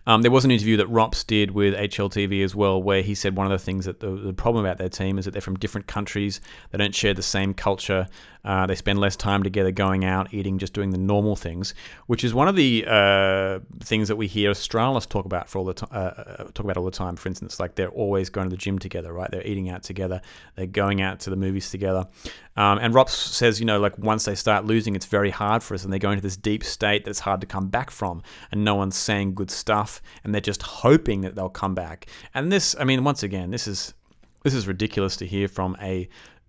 Um, 0.07 0.21
there 0.21 0.31
was 0.31 0.45
an 0.45 0.51
interview 0.51 0.77
that 0.77 0.87
ropz 0.87 1.27
did 1.27 1.51
with 1.51 1.73
HLTV 1.75 2.41
as 2.41 2.55
well, 2.55 2.81
where 2.81 3.01
he 3.01 3.13
said 3.13 3.35
one 3.35 3.45
of 3.45 3.51
the 3.51 3.63
things 3.63 3.83
that 3.83 3.99
the, 3.99 4.09
the, 4.09 4.33
problem 4.33 4.63
about 4.63 4.77
their 4.77 4.87
team 4.87 5.19
is 5.19 5.25
that 5.25 5.31
they're 5.31 5.41
from 5.41 5.57
different 5.57 5.85
countries. 5.87 6.39
They 6.71 6.77
don't 6.77 6.95
share 6.95 7.13
the 7.13 7.21
same 7.21 7.53
culture. 7.53 8.07
Uh, 8.45 8.65
they 8.65 8.75
spend 8.75 8.99
less 8.99 9.17
time 9.17 9.43
together 9.43 9.71
going 9.71 10.05
out, 10.05 10.33
eating, 10.33 10.57
just 10.57 10.71
doing 10.71 10.91
the 10.91 10.97
normal 10.97 11.35
things, 11.35 11.73
which 12.05 12.23
is 12.23 12.33
one 12.33 12.47
of 12.47 12.55
the 12.55 12.85
uh, 12.87 13.59
things 13.83 14.07
that 14.07 14.15
we 14.15 14.27
hear 14.27 14.51
Astralis 14.51 15.09
talk 15.09 15.25
about 15.25 15.49
for 15.49 15.59
all 15.59 15.65
the 15.65 15.73
time. 15.73 15.89
Uh, 15.91 15.97
uh, 15.97 16.43
talk 16.53 16.61
about 16.61 16.77
all 16.77 16.85
the 16.85 16.91
time. 16.91 17.17
For 17.17 17.27
instance, 17.27 17.59
like 17.59 17.75
they're 17.75 17.89
always 17.89 18.29
going 18.29 18.45
to 18.45 18.49
the 18.49 18.57
gym 18.57 18.79
together, 18.79 19.11
right? 19.11 19.29
They're 19.29 19.45
eating 19.45 19.69
out 19.69 19.83
together. 19.83 20.21
They're 20.55 20.67
going 20.67 21.01
out 21.01 21.19
to 21.21 21.29
the 21.29 21.35
movies 21.35 21.69
together. 21.69 22.07
Um, 22.55 22.79
and 22.79 22.93
ropz 22.93 23.09
says, 23.09 23.59
you 23.59 23.65
know, 23.65 23.79
like 23.79 23.97
once 23.99 24.25
they 24.25 24.33
start 24.33 24.65
losing, 24.65 24.95
it's 24.95 25.05
very 25.05 25.29
hard 25.29 25.61
for 25.61 25.75
us, 25.75 25.83
and 25.83 25.91
they 25.93 25.99
go 25.99 26.09
into 26.11 26.23
this 26.23 26.37
deep 26.37 26.63
state 26.63 27.05
that's 27.05 27.19
hard 27.19 27.41
to 27.41 27.47
come 27.47 27.67
back 27.67 27.91
from, 27.91 28.23
and 28.51 28.63
no 28.63 28.75
one's 28.75 28.95
saying 28.95 29.35
good 29.35 29.51
stuff, 29.51 29.96
and 30.23 30.33
they're 30.33 30.41
just 30.41 30.61
hoping 30.61 31.21
that 31.21 31.35
they'll 31.35 31.49
come 31.49 31.75
back. 31.75 32.07
And 32.33 32.51
this, 32.51 32.75
I 32.79 32.83
mean, 32.83 33.03
once 33.03 33.23
again, 33.23 33.51
this 33.51 33.67
is 33.67 33.93
this 34.43 34.53
is 34.53 34.67
ridiculous 34.67 35.17
to 35.17 35.25
hear 35.25 35.47
from 35.47 35.75
a 35.81 36.07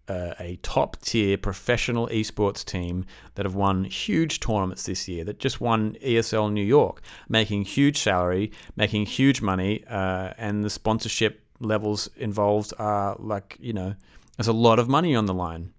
uh, 0.09 0.35
a 0.41 0.57
top 0.63 0.97
tier 1.03 1.37
professional 1.37 2.09
esports 2.09 2.65
team 2.65 3.05
that 3.35 3.45
have 3.45 3.55
won 3.55 3.85
huge 3.85 4.41
tournaments 4.41 4.85
this 4.85 5.07
year, 5.07 5.25
that 5.25 5.39
just 5.39 5.61
won 5.61 5.95
ESL 6.03 6.53
New 6.53 6.65
York, 6.65 7.03
making 7.29 7.63
huge 7.65 7.99
salary, 7.99 8.51
making 8.77 9.05
huge 9.05 9.43
money, 9.43 9.85
uh, 9.89 10.33
and 10.39 10.65
the 10.65 10.71
sponsorship 10.71 11.45
levels 11.61 12.09
involved 12.17 12.73
are 12.79 13.17
like, 13.19 13.57
you 13.61 13.73
know, 13.73 13.95
there's 14.37 14.49
a 14.49 14.53
lot 14.53 14.79
of 14.79 14.89
money 14.89 15.15
on 15.15 15.27
the 15.27 15.35
line. 15.35 15.73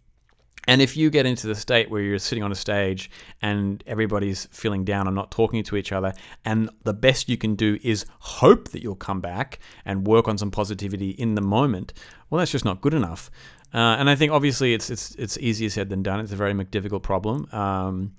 And 0.69 0.84
if 0.84 0.95
you 0.95 1.10
get 1.10 1.25
into 1.25 1.47
the 1.47 1.55
state 1.55 1.89
where 1.89 1.99
you're 1.99 2.19
sitting 2.19 2.43
on 2.43 2.51
a 2.51 2.55
stage 2.55 3.10
and 3.41 3.84
everybody's 3.88 4.45
feeling 4.51 4.86
down 4.86 5.08
and 5.08 5.15
not 5.15 5.32
talking 5.32 5.63
to 5.63 5.75
each 5.75 5.91
other, 5.91 6.13
and 6.45 6.69
the 6.84 6.93
best 6.93 7.27
you 7.27 7.38
can 7.38 7.55
do 7.55 7.79
is 7.82 8.05
hope 8.19 8.69
that 8.69 8.84
you'll 8.84 8.93
come 8.93 9.19
back 9.19 9.58
and 9.86 10.05
work 10.05 10.27
on 10.27 10.38
some 10.38 10.51
positivity 10.51 11.10
in 11.10 11.34
the 11.34 11.41
moment, 11.41 11.93
well, 12.29 12.38
that's 12.38 12.51
just 12.51 12.65
not 12.65 12.82
good 12.82 12.93
enough. 12.93 13.32
Uh, 13.73 13.97
and 13.97 14.12
I 14.12 14.15
think 14.15 14.32
obviously 14.32 14.75
it's 14.75 14.91
it's 14.91 15.15
it's 15.15 15.39
easier 15.39 15.71
said 15.71 15.89
than 15.89 16.03
done. 16.03 16.19
It's 16.19 16.34
a 16.34 16.36
very 16.36 16.53
difficult 16.65 17.01
problem. 17.01 17.47
Um, 17.51 18.13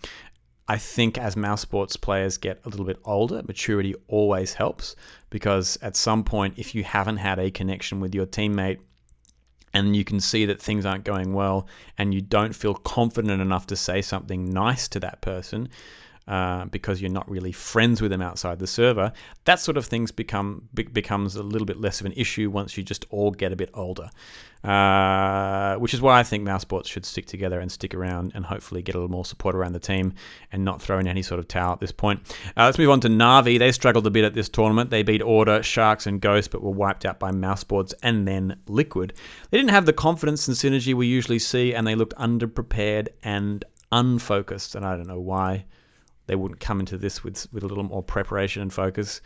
I 0.66 0.76
think 0.76 1.18
as 1.18 1.36
mouse 1.36 1.60
sports 1.60 1.96
players 1.96 2.36
get 2.36 2.60
a 2.64 2.68
little 2.68 2.84
bit 2.84 2.98
older, 3.04 3.44
maturity 3.46 3.94
always 4.08 4.54
helps 4.54 4.96
because 5.30 5.78
at 5.82 5.94
some 5.94 6.24
point, 6.24 6.54
if 6.58 6.74
you 6.74 6.82
haven't 6.82 7.18
had 7.18 7.38
a 7.38 7.52
connection 7.52 8.00
with 8.00 8.12
your 8.12 8.26
teammate 8.26 8.78
and 9.72 9.94
you 9.94 10.04
can 10.04 10.20
see 10.20 10.44
that 10.46 10.60
things 10.60 10.84
aren't 10.84 11.04
going 11.04 11.32
well 11.32 11.66
and 11.96 12.12
you 12.12 12.20
don't 12.20 12.54
feel 12.54 12.74
confident 12.74 13.40
enough 13.40 13.66
to 13.66 13.76
say 13.76 14.02
something 14.02 14.52
nice 14.52 14.88
to 14.88 15.00
that 15.00 15.20
person, 15.20 15.68
uh, 16.30 16.64
because 16.66 17.02
you're 17.02 17.10
not 17.10 17.28
really 17.28 17.50
friends 17.50 18.00
with 18.00 18.12
them 18.12 18.22
outside 18.22 18.60
the 18.60 18.66
server, 18.66 19.12
that 19.46 19.58
sort 19.58 19.76
of 19.76 19.84
things 19.84 20.12
become 20.12 20.62
be- 20.72 20.84
becomes 20.84 21.34
a 21.34 21.42
little 21.42 21.66
bit 21.66 21.80
less 21.80 21.98
of 21.98 22.06
an 22.06 22.12
issue 22.12 22.48
once 22.48 22.76
you 22.76 22.84
just 22.84 23.04
all 23.10 23.32
get 23.32 23.50
a 23.50 23.56
bit 23.56 23.68
older. 23.74 24.08
Uh, 24.62 25.74
which 25.78 25.92
is 25.92 26.00
why 26.00 26.20
I 26.20 26.22
think 26.22 26.46
Mousesports 26.46 26.86
should 26.86 27.04
stick 27.04 27.26
together 27.26 27.58
and 27.58 27.72
stick 27.72 27.94
around 27.94 28.30
and 28.36 28.44
hopefully 28.44 28.80
get 28.80 28.94
a 28.94 28.98
little 28.98 29.10
more 29.10 29.24
support 29.24 29.56
around 29.56 29.72
the 29.72 29.80
team 29.80 30.12
and 30.52 30.64
not 30.64 30.80
throw 30.80 31.00
in 31.00 31.08
any 31.08 31.22
sort 31.22 31.40
of 31.40 31.48
towel 31.48 31.72
at 31.72 31.80
this 31.80 31.90
point. 31.90 32.20
Uh, 32.56 32.66
let's 32.66 32.78
move 32.78 32.90
on 32.90 33.00
to 33.00 33.08
Navi. 33.08 33.58
They 33.58 33.72
struggled 33.72 34.06
a 34.06 34.10
bit 34.10 34.22
at 34.22 34.34
this 34.34 34.48
tournament. 34.48 34.90
They 34.90 35.02
beat 35.02 35.22
Order, 35.22 35.64
Sharks, 35.64 36.06
and 36.06 36.20
Ghosts, 36.20 36.46
but 36.46 36.62
were 36.62 36.70
wiped 36.70 37.04
out 37.04 37.18
by 37.18 37.32
Mousesports 37.32 37.92
and 38.04 38.28
then 38.28 38.56
Liquid. 38.68 39.14
They 39.50 39.58
didn't 39.58 39.70
have 39.70 39.86
the 39.86 39.92
confidence 39.92 40.46
and 40.46 40.56
synergy 40.56 40.94
we 40.94 41.08
usually 41.08 41.40
see, 41.40 41.74
and 41.74 41.84
they 41.84 41.96
looked 41.96 42.14
underprepared 42.16 43.08
and 43.24 43.64
unfocused, 43.90 44.76
and 44.76 44.86
I 44.86 44.94
don't 44.94 45.08
know 45.08 45.18
why 45.18 45.64
they 46.30 46.36
wouldn't 46.36 46.60
come 46.60 46.78
into 46.78 46.96
this 46.96 47.24
with 47.24 47.52
with 47.52 47.64
a 47.64 47.66
little 47.66 47.82
more 47.82 48.04
preparation 48.04 48.62
and 48.62 48.72
focus. 48.72 49.20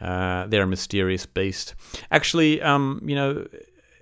Uh, 0.00 0.44
they're 0.48 0.64
a 0.64 0.66
mysterious 0.66 1.24
beast. 1.24 1.76
Actually, 2.10 2.60
um, 2.62 3.00
you 3.04 3.14
know, 3.14 3.46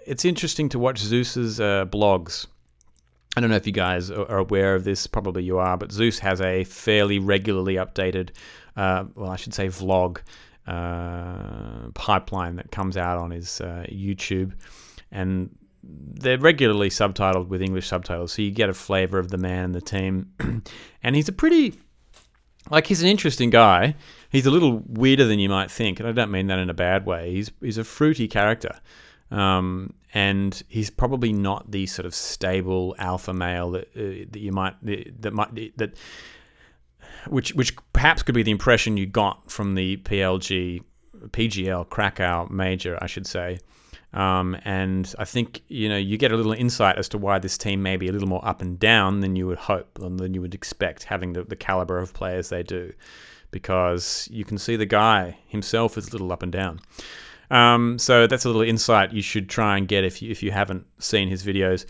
it's 0.07 0.25
interesting 0.25 0.71
to 0.71 0.79
watch 0.79 0.99
Zeus's 0.99 1.61
uh, 1.61 1.85
blogs. 1.85 2.47
I 3.37 3.43
don't 3.43 3.51
know 3.51 3.57
if 3.57 3.67
you 3.67 3.75
guys 3.75 4.11
are 4.11 4.39
aware 4.39 4.75
of 4.75 4.85
this. 4.85 5.07
Probably 5.07 5.45
you 5.45 5.59
are, 5.59 5.77
but 5.77 5.93
Zeus 5.93 6.19
has 6.21 6.41
a 6.41 6.65
fairly 6.65 7.19
regularly 7.19 7.75
updated, 7.75 8.31
uh, 8.75 9.05
well, 9.15 9.29
I 9.29 9.37
should 9.37 9.53
say, 9.53 9.69
vlog 9.69 10.21
uh, 10.67 11.91
pipeline 11.93 12.57
that 12.57 12.71
comes 12.71 12.97
out 12.97 13.19
on 13.19 13.33
his 13.33 13.61
uh, 13.61 13.85
YouTube, 13.91 14.55
and 15.13 15.55
they're 15.85 16.39
regularly 16.39 16.89
subtitled 16.89 17.49
with 17.49 17.61
English 17.61 17.87
subtitles, 17.87 18.33
so 18.33 18.41
you 18.41 18.51
get 18.51 18.71
a 18.71 18.75
flavor 18.75 19.19
of 19.19 19.29
the 19.29 19.37
man 19.37 19.65
and 19.65 19.75
the 19.75 19.83
team. 19.83 20.33
and 21.03 21.15
he's 21.15 21.29
a 21.29 21.33
pretty 21.33 21.75
like 22.71 22.87
he's 22.87 23.03
an 23.03 23.09
interesting 23.09 23.51
guy. 23.51 23.95
He's 24.31 24.47
a 24.47 24.51
little 24.51 24.83
weirder 24.87 25.27
than 25.27 25.39
you 25.39 25.49
might 25.49 25.71
think, 25.71 26.01
and 26.01 26.09
I 26.09 26.13
don't 26.13 26.31
mean 26.31 26.49
that 26.49 26.59
in 26.59 26.71
a 26.71 26.75
bad 26.75 27.07
way. 27.07 27.33
He's 27.33 27.51
he's 27.61 27.79
a 27.79 27.85
fruity 27.85 28.29
character, 28.29 28.79
um, 29.31 29.95
and 30.15 30.63
he's 30.69 30.91
probably 30.91 31.33
not 31.33 31.71
the 31.71 31.87
sort 31.87 32.07
of 32.07 32.15
stable 32.15 32.95
alpha 32.99 33.33
male 33.33 33.71
that 33.73 33.89
uh, 33.97 34.27
that 34.31 34.39
you 34.39 34.53
might 34.53 34.75
that 34.83 35.33
might 35.33 35.77
that 35.79 35.97
which 37.29 37.55
which 37.55 37.75
perhaps 37.93 38.23
could 38.23 38.35
be 38.35 38.43
the 38.43 38.51
impression 38.51 38.97
you 38.97 39.07
got 39.07 39.51
from 39.51 39.75
the 39.75 39.97
PLG 39.99 40.83
PGL 41.29 41.89
Krakow 41.89 42.51
major, 42.51 42.99
I 43.01 43.07
should 43.07 43.27
say. 43.27 43.59
Um, 44.17 44.57
and 44.65 45.15
I 45.19 45.27
think 45.27 45.63
you 45.69 45.91
know 45.91 45.97
you 45.99 46.17
get 46.17 46.33
a 46.33 46.37
little 46.37 46.55
insight 46.55 46.97
as 46.97 47.07
to 47.11 47.19
why 47.19 47.39
this 47.39 47.59
team 47.59 47.83
may 47.83 47.99
be 47.99 48.09
a 48.09 48.13
little 48.13 48.29
more 48.29 48.43
up 48.49 48.63
and 48.63 48.79
down 48.79 49.21
than 49.21 49.37
you 49.37 49.47
would 49.47 49.59
hope 49.59 49.99
and 50.01 50.19
than 50.19 50.33
you 50.33 50.41
would 50.41 50.55
expect, 50.55 51.05
having 51.05 51.35
the, 51.35 51.45
the 51.45 51.55
caliber 51.55 51.99
of 51.99 52.15
players 52.15 52.49
they 52.49 52.63
do, 52.63 52.95
because 53.51 54.27
you 54.33 54.43
can 54.43 54.57
see 54.57 54.75
the 54.75 54.87
guy 54.87 55.37
himself 55.49 55.99
is 55.99 56.09
a 56.09 56.13
little 56.13 56.33
up 56.33 56.43
and 56.43 56.51
down. 56.51 56.81
Um, 57.51 57.99
so 57.99 58.27
that's 58.27 58.47
a 58.47 58.49
little 58.49 58.63
insight 58.63 59.13
you 59.13 59.21
should 59.21 59.51
try 59.51 59.77
and 59.77 59.87
get 59.87 60.03
if 60.03 60.23
you 60.23 60.31
if 60.31 60.43
you 60.43 60.51
haven't 60.51 60.87
seen 60.99 61.29
his 61.29 61.45
videos. 61.45 61.85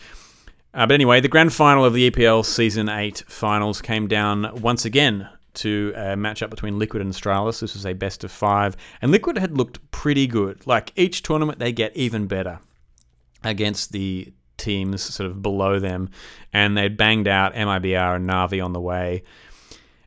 Uh, 0.74 0.84
but 0.84 0.94
anyway, 0.94 1.20
the 1.20 1.28
grand 1.28 1.52
final 1.52 1.84
of 1.84 1.94
the 1.94 2.10
EPL 2.10 2.44
Season 2.44 2.88
8 2.88 3.22
finals 3.28 3.80
came 3.80 4.08
down 4.08 4.50
once 4.60 4.84
again 4.84 5.28
to 5.56 5.92
a 5.96 6.16
matchup 6.16 6.50
between 6.50 6.78
Liquid 6.78 7.02
and 7.02 7.12
Astralis. 7.12 7.60
This 7.60 7.74
was 7.74 7.86
a 7.86 7.92
best 7.92 8.24
of 8.24 8.30
five, 8.30 8.76
and 9.02 9.10
Liquid 9.10 9.38
had 9.38 9.56
looked 9.56 9.90
pretty 9.90 10.26
good. 10.26 10.66
Like 10.66 10.92
each 10.96 11.22
tournament, 11.22 11.58
they 11.58 11.72
get 11.72 11.96
even 11.96 12.26
better 12.26 12.60
against 13.44 13.92
the 13.92 14.32
teams 14.56 15.02
sort 15.02 15.30
of 15.30 15.42
below 15.42 15.78
them, 15.78 16.10
and 16.52 16.76
they'd 16.76 16.96
banged 16.96 17.28
out 17.28 17.54
MIBR 17.54 18.16
and 18.16 18.28
Navi 18.28 18.64
on 18.64 18.72
the 18.72 18.80
way. 18.80 19.22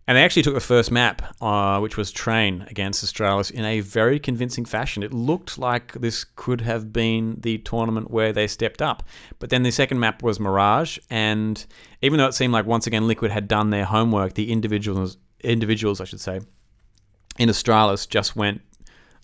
And 0.10 0.18
they 0.18 0.24
actually 0.24 0.42
took 0.42 0.56
the 0.56 0.60
first 0.60 0.90
map, 0.90 1.22
uh, 1.40 1.78
which 1.80 1.96
was 1.96 2.12
Train 2.12 2.66
against 2.68 3.06
Astralis, 3.06 3.52
in 3.52 3.64
a 3.64 3.82
very 3.82 4.20
convincing 4.20 4.66
fashion. 4.66 5.04
It 5.04 5.14
looked 5.14 5.60
like 5.60 5.94
this 5.94 6.26
could 6.36 6.62
have 6.62 6.92
been 6.92 7.38
the 7.42 7.60
tournament 7.60 8.10
where 8.10 8.34
they 8.34 8.48
stepped 8.48 8.82
up. 8.82 9.04
But 9.38 9.52
then 9.52 9.62
the 9.62 9.70
second 9.70 10.00
map 10.00 10.24
was 10.24 10.40
Mirage, 10.40 10.98
and 11.12 11.64
even 12.02 12.18
though 12.18 12.26
it 12.26 12.34
seemed 12.34 12.54
like 12.54 12.66
once 12.66 12.88
again 12.88 13.08
Liquid 13.08 13.30
had 13.30 13.48
done 13.48 13.70
their 13.70 13.86
homework, 13.86 14.34
the 14.34 14.52
individuals 14.52 15.18
individuals, 15.42 16.02
I 16.02 16.06
should 16.06 16.22
say, 16.22 16.40
in 17.38 17.50
Astralis 17.50 18.08
just 18.08 18.36
went 18.36 18.62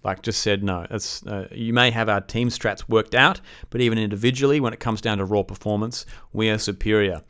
like 0.06 0.22
just 0.22 0.42
said 0.42 0.64
no. 0.64 0.86
Uh, 1.28 1.46
you 1.52 1.74
may 1.74 1.90
have 1.90 2.08
our 2.08 2.22
team 2.22 2.50
strats 2.50 2.88
worked 2.88 3.16
out, 3.16 3.42
but 3.72 3.82
even 3.82 3.98
individually, 3.98 4.60
when 4.60 4.72
it 4.72 4.80
comes 4.80 5.02
down 5.02 5.18
to 5.18 5.26
raw 5.26 5.42
performance, 5.42 6.06
we 6.32 6.50
are 6.50 6.60
superior. 6.60 7.22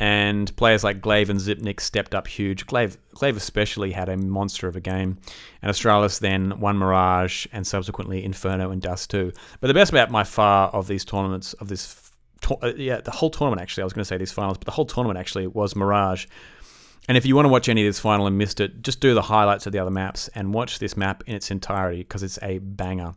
And 0.00 0.54
players 0.56 0.82
like 0.82 1.00
gla1ve 1.00 1.28
and 1.28 1.38
Xyp9x 1.38 1.80
stepped 1.80 2.14
up 2.14 2.26
huge. 2.26 2.66
gla1ve, 2.66 2.96
gla1ve 3.14 3.36
especially 3.36 3.92
had 3.92 4.08
a 4.08 4.16
monster 4.16 4.66
of 4.66 4.74
a 4.74 4.80
game. 4.80 5.18
And 5.62 5.70
Astralis 5.70 6.18
then 6.18 6.58
won 6.58 6.78
Mirage 6.78 7.46
and 7.52 7.64
subsequently 7.64 8.24
Inferno 8.24 8.70
and 8.70 8.82
Dust 8.82 9.10
2. 9.10 9.30
But 9.60 9.68
the 9.68 9.74
best 9.74 9.92
map 9.92 10.10
by 10.10 10.24
far 10.24 10.68
of 10.70 10.88
these 10.88 11.04
tournaments, 11.04 11.52
of 11.54 11.68
this, 11.68 12.10
uh, 12.62 12.72
yeah, 12.74 13.02
the 13.02 13.12
whole 13.12 13.30
tournament 13.30 13.60
actually, 13.60 13.82
I 13.82 13.84
was 13.84 13.92
going 13.92 14.00
to 14.00 14.06
say 14.06 14.16
these 14.16 14.32
finals, 14.32 14.58
but 14.58 14.64
the 14.64 14.72
whole 14.72 14.86
tournament 14.86 15.18
actually 15.18 15.46
was 15.46 15.76
Mirage. 15.76 16.26
And 17.08 17.18
if 17.18 17.26
you 17.26 17.36
want 17.36 17.44
to 17.46 17.50
watch 17.50 17.68
any 17.68 17.82
of 17.82 17.88
this 17.88 18.00
final 18.00 18.26
and 18.26 18.38
missed 18.38 18.60
it, 18.60 18.82
just 18.82 19.00
do 19.00 19.14
the 19.14 19.22
highlights 19.22 19.66
of 19.66 19.72
the 19.72 19.78
other 19.78 19.90
maps 19.90 20.28
and 20.34 20.54
watch 20.54 20.78
this 20.78 20.96
map 20.96 21.22
in 21.26 21.34
its 21.34 21.50
entirety 21.50 21.98
because 21.98 22.22
it's 22.22 22.38
a 22.42 22.58
banger. 22.58 23.14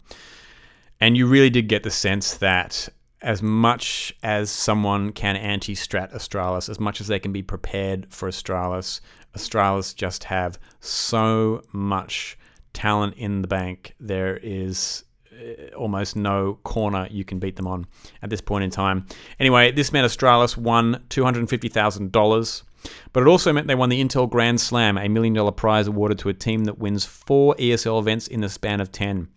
And 0.99 1.15
you 1.15 1.27
really 1.27 1.49
did 1.49 1.67
get 1.67 1.83
the 1.83 1.91
sense 1.91 2.35
that 2.37 2.89
as 3.21 3.41
much 3.41 4.13
as 4.23 4.51
someone 4.51 5.11
can 5.11 5.35
anti 5.35 5.73
strat 5.73 6.13
Astralis, 6.13 6.69
as 6.69 6.79
much 6.79 7.01
as 7.01 7.07
they 7.07 7.19
can 7.19 7.31
be 7.31 7.41
prepared 7.41 8.07
for 8.13 8.29
Astralis, 8.29 9.01
Astralis 9.35 9.95
just 9.95 10.23
have 10.25 10.59
so 10.79 11.63
much 11.71 12.37
talent 12.73 13.15
in 13.15 13.41
the 13.41 13.47
bank. 13.47 13.95
There 13.99 14.37
is 14.37 15.03
uh, 15.31 15.75
almost 15.75 16.15
no 16.15 16.59
corner 16.63 17.07
you 17.09 17.23
can 17.23 17.39
beat 17.39 17.55
them 17.55 17.67
on 17.67 17.85
at 18.21 18.29
this 18.29 18.41
point 18.41 18.63
in 18.63 18.69
time. 18.69 19.05
Anyway, 19.39 19.71
this 19.71 19.91
meant 19.91 20.05
Astralis 20.05 20.57
won 20.57 21.03
$250,000 21.09 22.63
but 23.13 23.21
it 23.21 23.27
also 23.27 23.51
meant 23.51 23.67
they 23.67 23.75
won 23.75 23.89
the 23.89 24.03
Intel 24.03 24.29
Grand 24.29 24.59
Slam, 24.59 24.97
a 24.97 25.07
million 25.07 25.33
dollar 25.33 25.51
prize 25.51 25.87
awarded 25.87 26.19
to 26.19 26.29
a 26.29 26.33
team 26.33 26.65
that 26.65 26.79
wins 26.79 27.05
four 27.05 27.55
ESL 27.55 27.99
events 27.99 28.27
in 28.27 28.41
the 28.41 28.49
span 28.49 28.81
of 28.81 28.91
10. 28.91 29.27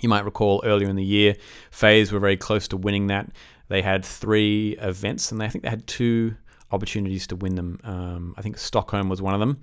You 0.00 0.08
might 0.08 0.24
recall 0.24 0.62
earlier 0.64 0.88
in 0.88 0.96
the 0.96 1.04
year, 1.04 1.36
FaZe 1.70 2.12
were 2.12 2.20
very 2.20 2.36
close 2.36 2.68
to 2.68 2.76
winning 2.76 3.08
that. 3.08 3.30
They 3.68 3.82
had 3.82 4.04
three 4.04 4.76
events, 4.80 5.32
and 5.32 5.42
I 5.42 5.48
think 5.48 5.64
they 5.64 5.70
had 5.70 5.86
two 5.86 6.36
opportunities 6.70 7.26
to 7.28 7.36
win 7.36 7.54
them. 7.54 7.80
Um, 7.84 8.34
I 8.36 8.42
think 8.42 8.58
Stockholm 8.58 9.08
was 9.08 9.20
one 9.20 9.34
of 9.34 9.40
them, 9.40 9.60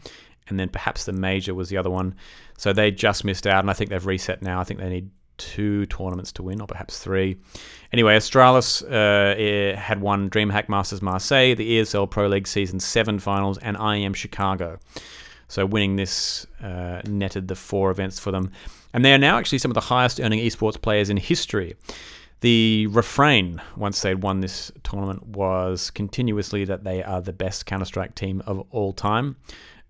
and 0.47 0.59
then 0.59 0.69
perhaps 0.69 1.05
the 1.05 1.13
major 1.13 1.53
was 1.53 1.69
the 1.69 1.77
other 1.77 1.89
one. 1.89 2.15
So 2.57 2.73
they 2.73 2.91
just 2.91 3.23
missed 3.23 3.47
out, 3.47 3.59
and 3.59 3.69
I 3.69 3.73
think 3.73 3.89
they've 3.89 4.05
reset 4.05 4.41
now. 4.41 4.59
I 4.59 4.63
think 4.63 4.79
they 4.79 4.89
need 4.89 5.09
two 5.37 5.85
tournaments 5.87 6.31
to 6.33 6.43
win, 6.43 6.61
or 6.61 6.67
perhaps 6.67 6.99
three. 6.99 7.37
Anyway, 7.91 8.15
Astralis 8.15 8.83
uh, 8.83 9.77
had 9.77 10.01
won 10.01 10.29
DreamHack 10.29 10.69
Masters 10.69 11.01
Marseille, 11.01 11.55
the 11.55 11.79
ESL 11.79 12.09
Pro 12.09 12.27
League 12.27 12.47
Season 12.47 12.79
7 12.79 13.19
finals, 13.19 13.57
and 13.59 13.77
IEM 13.77 14.15
Chicago. 14.15 14.79
So 15.47 15.65
winning 15.65 15.95
this 15.95 16.45
uh, 16.61 17.01
netted 17.05 17.47
the 17.47 17.55
four 17.55 17.91
events 17.91 18.19
for 18.19 18.31
them. 18.31 18.51
And 18.93 19.03
they 19.03 19.13
are 19.13 19.17
now 19.17 19.37
actually 19.37 19.59
some 19.59 19.71
of 19.71 19.75
the 19.75 19.81
highest 19.81 20.19
earning 20.19 20.39
esports 20.39 20.81
players 20.81 21.09
in 21.09 21.17
history. 21.17 21.75
The 22.41 22.87
refrain, 22.87 23.61
once 23.75 24.01
they'd 24.01 24.21
won 24.21 24.41
this 24.41 24.71
tournament, 24.83 25.25
was 25.27 25.89
continuously 25.89 26.65
that 26.65 26.83
they 26.83 27.03
are 27.03 27.21
the 27.21 27.33
best 27.33 27.65
Counter 27.65 27.85
Strike 27.85 28.15
team 28.15 28.41
of 28.45 28.65
all 28.71 28.93
time. 28.93 29.37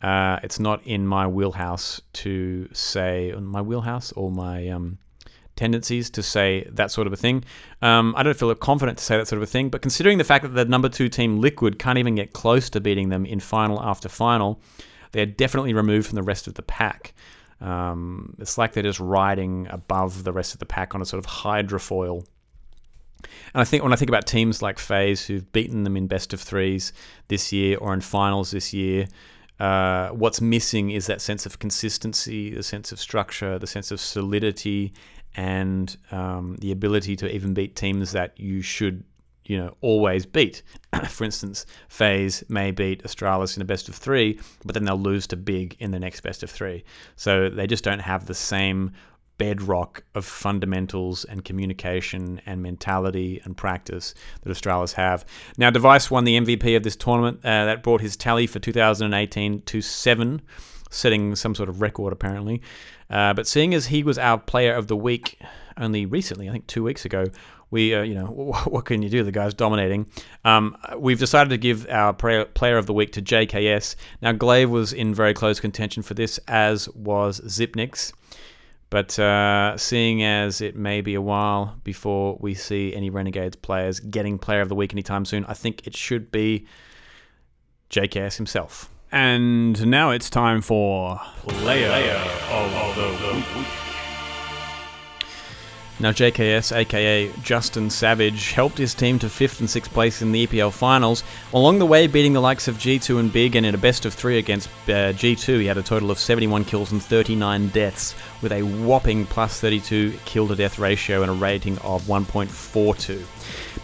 Uh, 0.02 0.40
it's 0.44 0.60
not 0.60 0.86
in 0.86 1.08
my 1.08 1.26
wheelhouse 1.26 2.02
to 2.14 2.70
say, 2.74 3.34
my 3.40 3.62
wheelhouse 3.62 4.12
or 4.12 4.30
my 4.30 4.68
um, 4.68 4.98
tendencies 5.56 6.10
to 6.12 6.24
say 6.24 6.68
that 6.72 6.92
sort 6.92 7.08
of 7.08 7.14
a 7.14 7.18
thing. 7.18 7.44
Um, 7.82 8.14
I 8.18 8.24
don't 8.24 8.38
feel 8.38 8.54
confident 8.56 8.98
to 8.98 9.04
say 9.04 9.18
that 9.18 9.28
sort 9.28 9.38
of 9.38 9.44
a 9.44 9.52
thing, 9.52 9.70
but 9.70 9.82
considering 9.82 10.18
the 10.18 10.24
fact 10.24 10.44
that 10.44 10.50
the 10.50 10.66
number 10.66 10.90
two 10.90 11.10
team, 11.10 11.40
Liquid, 11.40 11.80
can't 11.80 11.98
even 11.98 12.16
get 12.16 12.34
close 12.34 12.70
to 12.72 12.82
beating 12.82 13.10
them 13.10 13.26
in 13.26 13.40
final 13.40 13.82
after 13.82 14.10
final, 14.10 14.60
they're 15.12 15.26
definitely 15.26 15.74
removed 15.74 16.08
from 16.08 16.16
the 16.16 16.24
rest 16.24 16.48
of 16.48 16.56
the 16.56 16.62
pack. 16.62 17.14
Um, 17.62 18.36
it's 18.40 18.58
like 18.58 18.74
they're 18.74 18.84
just 18.84 19.00
riding 19.00 19.68
above 19.70 20.24
the 20.24 20.34
rest 20.34 20.54
of 20.54 20.60
the 20.60 20.66
pack 20.66 20.94
on 20.94 21.02
a 21.02 21.06
sort 21.06 21.24
of 21.24 21.30
hydrofoil. 21.30 22.26
And 23.54 23.62
I 23.62 23.64
think 23.64 23.82
when 23.82 23.94
I 23.94 23.96
think 23.96 24.10
about 24.10 24.28
teams 24.28 24.62
like 24.62 24.78
FaZe 24.78 25.26
who've 25.26 25.52
beaten 25.52 25.84
them 25.84 25.98
in 25.98 26.08
best 26.08 26.34
of 26.34 26.42
threes 26.42 26.94
this 27.30 27.52
year 27.52 27.78
or 27.78 27.94
in 27.94 28.02
finals 28.02 28.52
this 28.52 28.74
year, 28.74 29.08
uh, 29.60 30.10
what's 30.10 30.42
missing 30.42 30.92
is 30.92 31.08
that 31.08 31.22
sense 31.22 31.46
of 31.46 31.60
consistency, 31.60 32.54
the 32.54 32.64
sense 32.64 32.92
of 32.92 33.00
structure, 33.00 33.58
the 33.58 33.68
sense 33.68 33.90
of 33.90 34.02
solidity, 34.02 34.94
and 35.36 35.96
um, 36.12 36.58
the 36.60 36.72
ability 36.72 37.16
to 37.18 37.34
even 37.34 37.54
beat 37.54 37.76
teams 37.76 38.12
that 38.12 38.40
you 38.40 38.62
should 38.62 39.04
you 39.46 39.58
know 39.58 39.76
always 39.82 40.26
beat. 40.26 40.64
For 41.08 41.24
instance, 41.24 41.66
FaZe 41.90 42.44
may 42.50 42.72
beat 42.72 43.04
Astralis 43.04 43.56
in 43.56 43.62
a 43.62 43.66
best 43.66 43.90
of 43.90 43.96
three, 43.96 44.40
but 44.66 44.74
then 44.74 44.86
they'll 44.86 44.98
lose 44.98 45.28
to 45.28 45.36
Big 45.36 45.76
in 45.80 45.92
the 45.92 46.00
next 46.00 46.22
best 46.22 46.44
of 46.44 46.50
three. 46.50 46.84
So 47.16 47.50
they 47.50 47.68
just 47.68 47.84
don't 47.84 48.00
have 48.00 48.26
the 48.26 48.34
same 48.34 48.92
bedrock 49.38 50.04
of 50.16 50.26
fundamentals 50.26 51.26
and 51.26 51.44
communication 51.44 52.42
and 52.46 52.62
mentality 52.62 53.42
and 53.44 53.56
practice 53.58 54.14
that 54.42 54.50
Astralis 54.50 54.94
have. 54.94 55.26
Now, 55.58 55.72
dev1ce 55.72 56.10
won 56.10 56.24
the 56.24 56.40
MVP 56.40 56.76
of 56.76 56.84
this 56.84 56.96
tournament. 56.96 57.40
Uh, 57.44 57.66
that 57.66 57.84
brought 57.84 58.02
his 58.02 58.16
tally 58.16 58.48
for 58.48 58.60
2018 58.60 59.62
to 59.64 59.82
seven, 59.82 60.42
setting 60.90 61.36
some 61.36 61.56
sort 61.56 61.70
of 61.70 61.82
record 61.82 62.14
apparently. 62.14 62.62
Uh, 63.10 63.34
but 63.34 63.48
seeing 63.48 63.74
as 63.74 63.88
he 63.88 64.04
was 64.04 64.18
our 64.18 64.38
player 64.38 64.74
of 64.74 64.88
the 64.88 64.96
week 64.96 65.40
only 65.78 66.06
recently, 66.06 66.50
I 66.50 66.52
think 66.52 66.68
two 66.68 66.84
weeks 66.84 67.06
ago, 67.06 67.26
we, 67.72 67.94
uh, 67.94 68.04
you 68.04 68.16
know, 68.16 68.26
what 68.66 68.86
can 68.86 69.02
you 69.02 69.10
do? 69.10 69.24
The 69.24 69.32
guy's 69.32 69.54
dominating. 69.54 70.10
Um, 70.44 70.78
we've 70.98 71.20
decided 71.20 71.50
to 71.50 71.58
give 71.58 71.88
our 71.90 72.14
player 72.14 72.78
of 72.78 72.86
the 72.86 72.94
week 72.94 73.12
to 73.14 73.22
JKS. 73.22 73.96
Now, 74.22 74.34
gla1ve 74.34 74.70
was 74.70 74.94
in 74.94 75.14
very 75.14 75.34
close 75.34 75.60
contention 75.60 76.04
for 76.04 76.14
this, 76.14 76.40
as 76.48 76.90
was 76.90 77.42
Xyp9x. 77.42 78.14
But 78.90 79.18
uh, 79.20 79.78
seeing 79.78 80.24
as 80.24 80.62
it 80.62 80.76
may 80.76 81.02
be 81.02 81.16
a 81.16 81.22
while 81.22 81.76
before 81.84 82.38
we 82.40 82.54
see 82.54 82.96
any 82.96 83.10
Renegades 83.10 83.56
players 83.58 84.00
getting 84.00 84.38
player 84.38 84.62
of 84.62 84.70
the 84.70 84.76
week 84.76 84.94
anytime 84.94 85.26
soon, 85.26 85.44
I 85.46 85.54
think 85.54 85.86
it 85.86 85.96
should 85.96 86.32
be 86.32 86.66
JKS 87.90 88.38
himself. 88.38 88.90
And 89.12 89.88
now 89.88 90.12
it's 90.12 90.30
time 90.30 90.62
for 90.62 91.20
Player, 91.48 91.88
Player 91.88 92.22
of 92.52 92.96
the 92.96 93.36
Week. 93.60 93.68
Now, 95.98 96.12
JKS, 96.12 96.76
aka 96.76 97.32
Justin 97.42 97.90
Savage, 97.90 98.52
helped 98.52 98.78
his 98.78 98.94
team 98.94 99.18
to 99.20 99.28
5th 99.28 99.62
and 99.62 99.70
6th 99.70 99.90
place 99.92 100.22
in 100.22 100.34
the 100.34 100.46
EPL 100.46 100.74
finals, 100.74 101.24
along 101.54 101.80
the 101.80 101.86
way 101.86 102.06
beating 102.08 102.34
the 102.34 102.42
likes 102.42 102.68
of 102.68 102.76
G2 102.78 103.18
and 103.18 103.32
Big, 103.32 103.56
and 103.56 103.66
in 103.66 103.74
a 103.74 103.78
best 103.78 104.06
of 104.06 104.14
3 104.14 104.38
against 104.38 104.68
uh, 104.88 105.14
G2, 105.14 105.62
he 105.62 105.66
had 105.66 105.78
a 105.78 105.84
total 105.84 106.12
of 106.12 106.20
71 106.20 106.66
kills 106.66 106.92
and 106.92 107.02
39 107.02 107.70
deaths, 107.70 108.14
with 108.42 108.52
a 108.52 108.62
whopping 108.62 109.26
plus 109.26 109.62
32 109.62 110.20
kill 110.26 110.50
to 110.50 110.56
death 110.56 110.80
ratio 110.80 111.22
and 111.22 111.32
a 111.32 111.34
rating 111.34 111.78
of 111.78 112.04
1.42. 112.04 113.24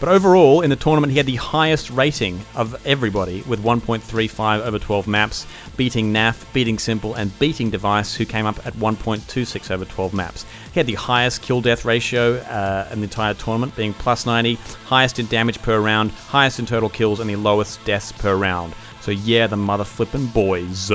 But 0.00 0.08
overall, 0.08 0.62
in 0.62 0.70
the 0.70 0.76
tournament, 0.76 1.12
he 1.12 1.16
had 1.16 1.26
the 1.26 1.36
highest 1.36 1.90
rating 1.90 2.40
of 2.56 2.74
everybody 2.86 3.42
with 3.42 3.62
1.35 3.62 4.60
over 4.60 4.78
12 4.78 5.06
maps, 5.06 5.46
beating 5.76 6.12
NAF, 6.12 6.52
beating 6.52 6.76
s1mple, 6.76 7.16
and 7.16 7.38
beating 7.38 7.70
dev1ce, 7.70 8.16
who 8.16 8.24
came 8.24 8.46
up 8.46 8.66
at 8.66 8.74
1.26 8.74 9.70
over 9.70 9.84
12 9.84 10.12
maps. 10.12 10.44
He 10.72 10.80
had 10.80 10.86
the 10.86 10.94
highest 10.94 11.42
kill 11.42 11.60
death 11.60 11.84
ratio 11.84 12.38
uh, 12.38 12.88
in 12.90 13.00
the 13.00 13.04
entire 13.04 13.34
tournament, 13.34 13.76
being 13.76 13.94
plus 13.94 14.26
90, 14.26 14.54
highest 14.86 15.18
in 15.18 15.26
damage 15.26 15.62
per 15.62 15.78
round, 15.80 16.10
highest 16.10 16.58
in 16.58 16.66
total 16.66 16.88
kills, 16.88 17.20
and 17.20 17.30
the 17.30 17.36
lowest 17.36 17.84
deaths 17.84 18.10
per 18.10 18.34
round. 18.34 18.74
So, 19.02 19.10
yeah, 19.12 19.46
the 19.46 19.56
mother 19.56 19.84
flippin' 19.84 20.26
boys. 20.26 20.90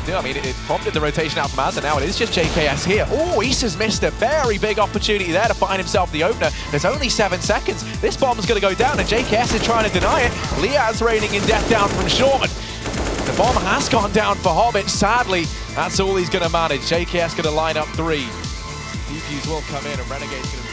They 0.00 0.12
do. 0.12 0.16
I 0.16 0.22
mean, 0.22 0.36
it, 0.36 0.46
it 0.46 0.56
prompted 0.66 0.94
the 0.94 1.00
rotation 1.00 1.38
out 1.38 1.50
from 1.50 1.64
AZR. 1.64 1.82
Now 1.82 1.98
it 1.98 2.04
is 2.04 2.18
just 2.18 2.32
JKS 2.32 2.86
here. 2.86 3.06
Oh, 3.08 3.40
Issa's 3.40 3.76
missed 3.76 4.02
a 4.02 4.10
very 4.12 4.58
big 4.58 4.78
opportunity 4.78 5.32
there 5.32 5.46
to 5.46 5.54
find 5.54 5.78
himself 5.78 6.10
the 6.12 6.24
opener. 6.24 6.50
There's 6.70 6.84
only 6.84 7.08
seven 7.08 7.40
seconds. 7.40 8.00
This 8.00 8.16
bomb's 8.16 8.46
going 8.46 8.60
to 8.60 8.66
go 8.66 8.74
down, 8.74 8.98
and 8.98 9.08
JKS 9.08 9.54
is 9.54 9.64
trying 9.64 9.88
to 9.88 9.92
deny 9.92 10.22
it. 10.22 10.60
Liazz 10.60 11.02
raining 11.02 11.34
in 11.34 11.42
death 11.46 11.68
down 11.68 11.88
from 11.88 12.08
Sean. 12.08 12.40
The 12.40 13.34
bomb 13.36 13.56
has 13.62 13.88
gone 13.88 14.12
down 14.12 14.36
for 14.36 14.50
Hobbit. 14.50 14.88
Sadly, 14.88 15.44
that's 15.74 16.00
all 16.00 16.16
he's 16.16 16.30
going 16.30 16.44
to 16.44 16.50
manage. 16.50 16.80
JKS 16.82 17.32
going 17.32 17.44
to 17.44 17.50
line 17.50 17.76
up 17.76 17.88
three. 17.88 18.24
Defuse 19.10 19.46
will 19.48 19.62
come 19.62 19.84
in, 19.86 19.98
and 19.98 20.08
Renegade's 20.10 20.50
going 20.52 20.64
to. 20.64 20.70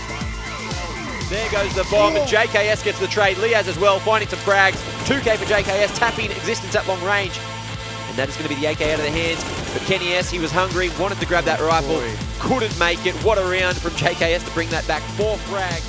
There 1.30 1.52
goes 1.52 1.76
the 1.76 1.86
bomb, 1.92 2.16
and 2.16 2.26
JKS 2.26 2.86
gets 2.86 3.00
the 3.00 3.08
trade. 3.08 3.38
Liazz 3.38 3.68
as 3.68 3.78
well, 3.78 4.00
finding 4.00 4.30
some 4.30 4.40
frags. 4.40 4.78
2k 5.04 5.36
for 5.36 5.44
JKS, 5.44 5.98
tapping 5.98 6.30
Ex6TenZ 6.30 6.76
at 6.76 6.88
long 6.88 7.04
range. 7.04 7.38
And 8.18 8.26
that 8.26 8.34
is 8.34 8.38
going 8.42 8.50
to 8.50 8.56
be 8.56 8.62
the 8.66 8.72
AK 8.74 8.82
out 8.82 8.98
of 8.98 9.06
the 9.06 9.14
hands. 9.14 9.44
But 9.78 9.86
kennyS, 9.86 10.32
he 10.32 10.40
was 10.40 10.50
hungry, 10.50 10.90
wanted 10.98 11.20
to 11.20 11.28
grab 11.28 11.44
that 11.44 11.62
rifle, 11.62 12.02
couldn't 12.42 12.74
make 12.80 13.06
it. 13.06 13.14
What 13.22 13.38
a 13.38 13.46
round 13.46 13.78
from 13.78 13.92
JKS 13.92 14.44
to 14.44 14.52
bring 14.58 14.70
that 14.70 14.88
back. 14.88 15.04
Four 15.14 15.38
frags. 15.46 15.86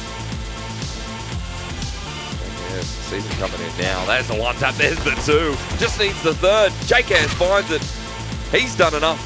Yes, 2.68 2.84
season 3.08 3.32
coming 3.40 3.56
in 3.64 3.72
now. 3.80 4.04
There's 4.04 4.28
the 4.28 4.36
one 4.36 4.56
tap. 4.56 4.74
There's 4.74 5.02
the 5.08 5.16
two. 5.24 5.56
Just 5.80 5.98
needs 5.98 6.20
the 6.20 6.34
third. 6.34 6.68
JKS 6.84 7.32
finds 7.40 7.72
it. 7.72 7.80
He's 8.52 8.76
done 8.76 8.94
enough. 8.94 9.16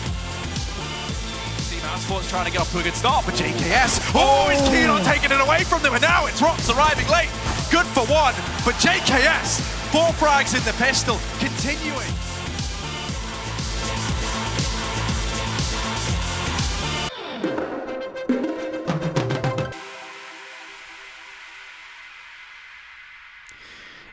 Team 1.66 1.82
Sports 1.98 2.30
trying 2.30 2.46
to 2.46 2.52
get 2.52 2.60
off 2.60 2.70
to 2.70 2.78
a 2.78 2.84
good 2.84 2.94
start, 2.94 3.26
but 3.26 3.34
JKS, 3.34 4.14
oh, 4.14 4.46
he's 4.46 4.62
keen 4.70 4.86
on 4.86 5.02
taking 5.02 5.32
it 5.32 5.40
away 5.40 5.64
from 5.64 5.82
them, 5.82 5.92
and 5.94 6.02
now 6.02 6.26
it's 6.26 6.40
ropz 6.40 6.70
arriving 6.70 7.08
late. 7.10 7.34
Good 7.66 7.86
for 7.98 8.06
one, 8.06 8.34
but 8.62 8.78
JKS, 8.78 9.58
four 9.90 10.14
frags 10.22 10.54
in 10.54 10.62
the 10.62 10.72
pistol, 10.78 11.18
continuing. 11.40 12.06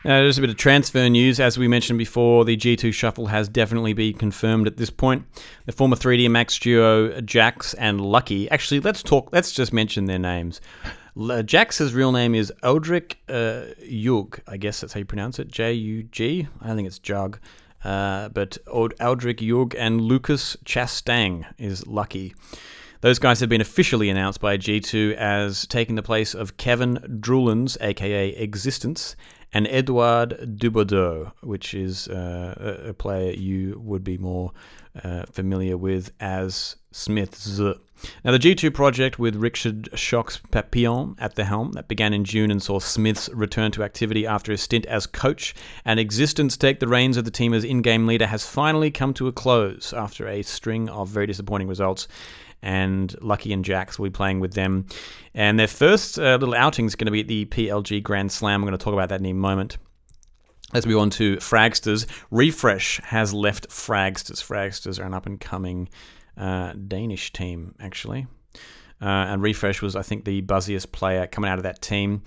Uh, 0.05 0.23
just 0.23 0.37
a 0.37 0.41
bit 0.41 0.49
of 0.49 0.55
transfer 0.55 1.09
news. 1.09 1.41
As 1.41 1.57
we 1.57 1.67
mentioned 1.67 1.99
before, 1.99 2.45
the 2.45 2.55
G2 2.55 2.93
shuffle 2.93 3.27
has 3.27 3.49
definitely 3.49 3.91
been 3.91 4.13
confirmed 4.13 4.65
at 4.65 4.77
this 4.77 4.89
point. 4.89 5.25
The 5.65 5.73
former 5.73 5.97
3DMAX 5.97 6.57
duo 6.61 7.19
JaCkz 7.19 7.75
and 7.77 7.99
Lucky. 7.99 8.49
Actually, 8.49 8.79
let's 8.79 9.03
talk. 9.03 9.29
Let's 9.33 9.51
just 9.51 9.73
mention 9.73 10.05
their 10.05 10.17
names. 10.17 10.61
JaCkz's 11.17 11.93
real 11.93 12.13
name 12.13 12.33
is 12.33 12.53
Eldrick 12.63 13.17
uh, 13.27 13.73
Yug. 13.83 14.39
I 14.47 14.55
guess 14.55 14.79
that's 14.79 14.93
how 14.93 14.99
you 14.99 15.05
pronounce 15.05 15.37
it. 15.37 15.49
J 15.49 15.73
U 15.73 16.03
G. 16.03 16.47
I 16.61 16.67
don't 16.67 16.77
think 16.77 16.87
it's 16.87 16.99
Jug. 16.99 17.37
Uh, 17.83 18.29
but 18.29 18.57
Eld- 18.73 18.95
Eldrick 19.01 19.41
Yug 19.41 19.75
and 19.77 19.99
Lucas 19.99 20.55
Chastang 20.63 21.45
is 21.57 21.85
Lucky. 21.87 22.35
Those 23.01 23.19
guys 23.19 23.39
have 23.39 23.47
been 23.47 23.61
officially 23.61 24.09
announced 24.09 24.41
by 24.41 24.57
G2 24.57 25.13
as 25.15 25.65
taking 25.67 25.95
the 25.95 26.03
place 26.03 26.33
of 26.33 26.57
Kevin 26.57 26.95
Droolans, 27.21 27.77
aka 27.79 28.47
Ex6TenZ, 28.47 29.15
and 29.53 29.67
Edouard 29.67 30.57
Dubourdeaux, 30.57 31.31
which 31.41 31.73
is 31.73 32.07
uh, 32.07 32.83
a 32.87 32.93
player 32.93 33.31
you 33.31 33.81
would 33.83 34.03
be 34.03 34.17
more 34.17 34.51
uh, 35.03 35.23
familiar 35.31 35.77
with 35.77 36.11
as 36.19 36.75
SmithZz. 36.93 37.79
Now, 38.23 38.31
the 38.31 38.39
G2 38.39 38.73
project 38.73 39.19
with 39.19 39.35
Richard 39.35 39.89
shox 39.91 40.39
Papillon 40.51 41.15
at 41.19 41.35
the 41.35 41.43
helm 41.43 41.73
that 41.73 41.89
began 41.89 42.13
in 42.13 42.23
June 42.23 42.49
and 42.49 42.63
saw 42.63 42.79
SmithZz 42.79 43.29
return 43.33 43.71
to 43.73 43.83
activity 43.83 44.25
after 44.25 44.53
a 44.53 44.57
stint 44.57 44.85
as 44.85 45.05
coach 45.05 45.53
and 45.83 45.99
Ex6TenZ 45.99 46.57
take 46.57 46.79
the 46.79 46.87
reins 46.87 47.17
of 47.17 47.25
the 47.25 47.31
team 47.31 47.53
as 47.53 47.63
in 47.65 47.81
game 47.81 48.07
leader 48.07 48.27
has 48.27 48.45
finally 48.45 48.89
come 48.89 49.13
to 49.15 49.27
a 49.27 49.33
close 49.33 49.91
after 49.91 50.27
a 50.27 50.43
string 50.43 50.87
of 50.89 51.09
very 51.09 51.27
disappointing 51.27 51.67
results 51.67 52.07
and 52.61 53.15
Lucky 53.21 53.53
and 53.53 53.63
JaCkz 53.63 53.97
will 53.97 54.05
be 54.05 54.11
playing 54.11 54.39
with 54.39 54.53
them. 54.53 54.85
And 55.33 55.59
their 55.59 55.67
first 55.67 56.19
uh, 56.19 56.37
little 56.39 56.55
outing 56.55 56.85
is 56.85 56.95
going 56.95 57.05
to 57.05 57.11
be 57.11 57.21
at 57.21 57.27
the 57.27 57.45
PLG 57.45 58.03
Grand 58.03 58.31
Slam. 58.31 58.61
We're 58.61 58.67
going 58.67 58.77
to 58.77 58.83
talk 58.83 58.93
about 58.93 59.09
that 59.09 59.19
in 59.19 59.25
a 59.25 59.33
moment. 59.33 59.77
Let's 60.73 60.85
move 60.85 60.99
on 60.99 61.09
to 61.11 61.37
Fragsters. 61.37 62.05
refrezh 62.31 63.01
has 63.01 63.33
left 63.33 63.69
Fragsters. 63.69 64.43
Fragsters 64.43 64.99
are 64.99 65.03
an 65.03 65.13
up 65.13 65.25
and 65.25 65.39
coming 65.39 65.89
uh, 66.37 66.73
Danish 66.73 67.33
team, 67.33 67.73
actually. 67.79 68.27
Uh, 69.01 69.05
and 69.05 69.41
refrezh 69.41 69.81
was, 69.81 69.95
I 69.95 70.03
think, 70.03 70.25
the 70.25 70.41
buzziest 70.41 70.91
player 70.91 71.25
coming 71.25 71.49
out 71.49 71.57
of 71.57 71.63
that 71.63 71.81
team. 71.81 72.21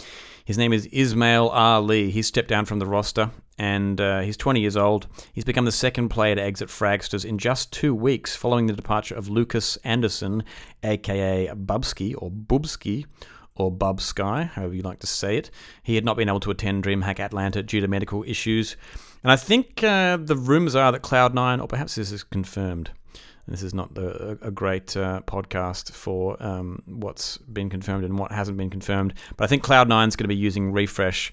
His 0.44 0.58
name 0.58 0.72
is 0.72 0.86
Ismail 0.86 1.48
Ali. 1.48 2.10
He 2.10 2.22
stepped 2.22 2.48
down 2.48 2.64
from 2.64 2.78
the 2.78 2.86
roster 2.86 3.30
and 3.62 4.00
uh, 4.00 4.22
he's 4.22 4.36
20 4.36 4.60
years 4.60 4.76
old. 4.76 5.06
He's 5.34 5.44
become 5.44 5.66
the 5.66 5.70
second 5.70 6.08
player 6.08 6.34
to 6.34 6.42
exit 6.42 6.68
Fragsters 6.68 7.24
in 7.24 7.38
just 7.38 7.72
two 7.72 7.94
weeks 7.94 8.34
following 8.34 8.66
the 8.66 8.72
departure 8.72 9.14
of 9.14 9.28
Lucas 9.28 9.76
Anderson, 9.84 10.42
aka 10.82 11.46
Bubsky 11.54 12.12
or 12.18 12.28
Bubsky 12.28 13.06
or 13.54 13.70
Bub 13.70 14.00
Sky, 14.00 14.50
however 14.52 14.74
you 14.74 14.82
like 14.82 14.98
to 14.98 15.06
say 15.06 15.36
it. 15.36 15.52
He 15.84 15.94
had 15.94 16.04
not 16.04 16.16
been 16.16 16.28
able 16.28 16.40
to 16.40 16.50
attend 16.50 16.82
DreamHack 16.82 17.20
Atlanta 17.20 17.62
due 17.62 17.80
to 17.80 17.86
medical 17.86 18.24
issues. 18.24 18.76
And 19.22 19.30
I 19.30 19.36
think 19.36 19.84
uh, 19.84 20.16
the 20.16 20.34
rumors 20.34 20.74
are 20.74 20.90
that 20.90 21.02
Cloud9, 21.02 21.62
or 21.62 21.68
perhaps 21.68 21.94
this 21.94 22.10
is 22.10 22.24
confirmed, 22.24 22.90
this 23.46 23.62
is 23.62 23.72
not 23.72 23.94
the, 23.94 24.38
a 24.42 24.50
great 24.50 24.96
uh, 24.96 25.20
podcast 25.24 25.92
for 25.92 26.42
um, 26.42 26.82
what's 26.86 27.38
been 27.38 27.70
confirmed 27.70 28.04
and 28.04 28.18
what 28.18 28.32
hasn't 28.32 28.56
been 28.56 28.70
confirmed. 28.70 29.14
But 29.36 29.44
I 29.44 29.46
think 29.46 29.62
Cloud9 29.62 30.08
is 30.08 30.16
going 30.16 30.24
to 30.24 30.28
be 30.28 30.34
using 30.34 30.72
refrezh 30.72 31.30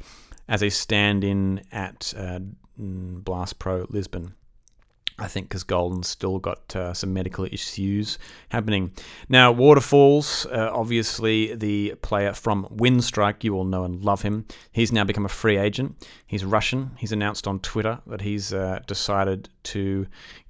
as 0.50 0.64
a 0.64 0.70
stand 0.70 1.24
in 1.24 1.62
at 1.72 2.14
uh, 2.18 2.40
Blast 2.78 3.60
Pro 3.60 3.86
Lisbon. 3.90 4.34
I 5.22 5.28
think 5.28 5.50
because 5.50 5.64
Golden's 5.64 6.08
still 6.08 6.40
got 6.40 6.76
uh, 6.76 6.94
some 6.94 7.14
medical 7.14 7.46
issues 7.46 8.18
happening. 8.50 8.94
Now, 9.28 9.54
waterfaLLZ, 9.54 10.52
uh, 10.52 10.72
obviously 10.74 11.56
the 11.56 11.96
player 12.02 12.34
from 12.34 12.66
Winstrike, 12.68 13.44
you 13.44 13.56
all 13.56 13.66
know 13.66 13.84
and 13.84 14.04
love 14.04 14.22
him. 14.22 14.46
He's 14.72 14.94
now 14.94 15.04
become 15.04 15.26
a 15.26 15.30
free 15.30 15.58
agent. 15.58 16.08
He's 16.26 16.46
Russian. 16.46 16.92
He's 16.98 17.12
announced 17.12 17.48
on 17.48 17.60
Twitter 17.60 18.00
that 18.08 18.22
he's 18.22 18.54
uh, 18.54 18.80
decided 18.88 19.50
to 19.64 20.08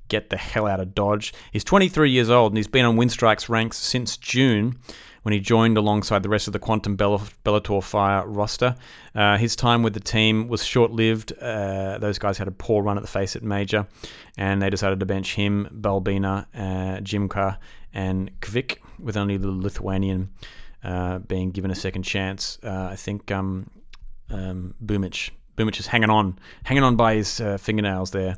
get 0.08 0.30
the 0.30 0.38
hell 0.38 0.68
out 0.68 0.80
of 0.80 0.94
Dodge. 0.94 1.34
He's 1.52 1.64
23 1.64 2.12
years 2.12 2.30
old 2.30 2.52
and 2.52 2.58
he's 2.58 2.68
been 2.68 2.86
on 2.86 2.96
Winstrike's 2.96 3.50
ranks 3.50 3.78
since 3.78 4.18
June 4.18 4.78
when 5.30 5.34
he 5.36 5.40
joined 5.40 5.78
alongside 5.78 6.24
the 6.24 6.30
rest 6.30 6.48
of 6.48 6.54
the 6.54 6.60
Quantum 6.60 6.96
Bell- 6.96 7.22
Bellator 7.46 7.84
Fire 7.84 8.26
roster. 8.26 8.76
Uh, 9.14 9.38
his 9.38 9.56
time 9.56 9.84
with 9.84 9.94
the 9.94 10.00
team 10.00 10.48
was 10.48 10.66
short 10.66 10.90
lived. 10.90 11.34
Uh, 11.40 12.00
those 12.00 12.18
guys 12.18 12.40
had 12.40 12.48
a 12.48 12.52
poor 12.52 12.82
run 12.82 12.98
at 12.98 13.04
the 13.04 13.08
FACEIT 13.08 13.44
Major, 13.44 13.86
and 14.38 14.60
they 14.60 14.72
decided 14.72 15.00
to 15.02 15.06
bench 15.06 15.36
him, 15.36 15.70
Balbina, 15.72 16.48
uh, 16.56 17.00
jmqa, 17.02 17.60
and 17.94 18.32
Kvik, 18.42 18.78
with 18.98 19.16
only 19.18 19.38
the 19.38 19.52
Lithuanian 19.52 20.32
uh, 20.84 21.20
being 21.20 21.52
given 21.52 21.70
a 21.70 21.76
second 21.76 22.02
chance. 22.02 22.58
Uh, 22.64 22.90
I 22.92 22.96
think 22.96 23.30
um, 23.30 23.70
um, 24.32 24.74
Boomic. 24.84 25.30
Boomic 25.58 25.80
is 25.80 25.86
hanging 25.86 26.10
on, 26.10 26.40
hanging 26.64 26.82
on 26.82 26.96
by 26.96 27.14
his 27.14 27.40
uh, 27.40 27.60
fingernails 27.60 28.10
there. 28.10 28.36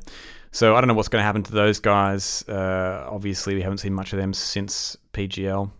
So 0.50 0.76
I 0.76 0.82
don't 0.82 0.88
know 0.88 0.94
what's 0.94 1.08
going 1.08 1.22
to 1.22 1.26
happen 1.26 1.42
to 1.44 1.52
those 1.52 1.80
guys. 1.80 2.44
Obviously, 2.50 3.54
we 3.54 3.62
haven't 3.62 3.78
seen 3.78 3.94
much 3.94 4.12
of 4.12 4.18
them 4.18 4.34
since 4.34 4.94
PGL. 5.14 5.70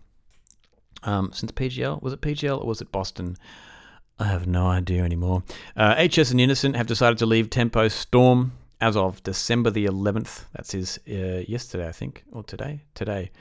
Um, 1.05 1.31
since 1.33 1.51
PGL? 1.51 2.01
Was 2.01 2.13
it 2.13 2.21
PGL 2.21 2.61
or 2.61 2.67
was 2.67 2.81
it 2.81 2.91
Boston? 2.91 3.37
I 4.19 4.25
have 4.25 4.47
no 4.47 4.67
idea 4.67 5.03
anymore. 5.03 5.43
Uh, 5.75 6.07
HS 6.07 6.31
and 6.31 6.39
Innocent 6.39 6.75
have 6.75 6.87
decided 6.87 7.17
to 7.17 7.25
leave 7.25 7.49
Tempo 7.49 7.87
Storm 7.87 8.53
as 8.83 8.97
of 8.97 9.23
December 9.23 9.69
the 9.69 9.85
11th. 9.85 10.43
That's 10.53 10.73
his 10.73 10.99
uh, 11.09 11.43
yesterday, 11.47 11.87
I 11.87 11.93
think, 11.93 12.25
or 12.33 12.43
today. 12.43 12.83
Today. 12.95 13.31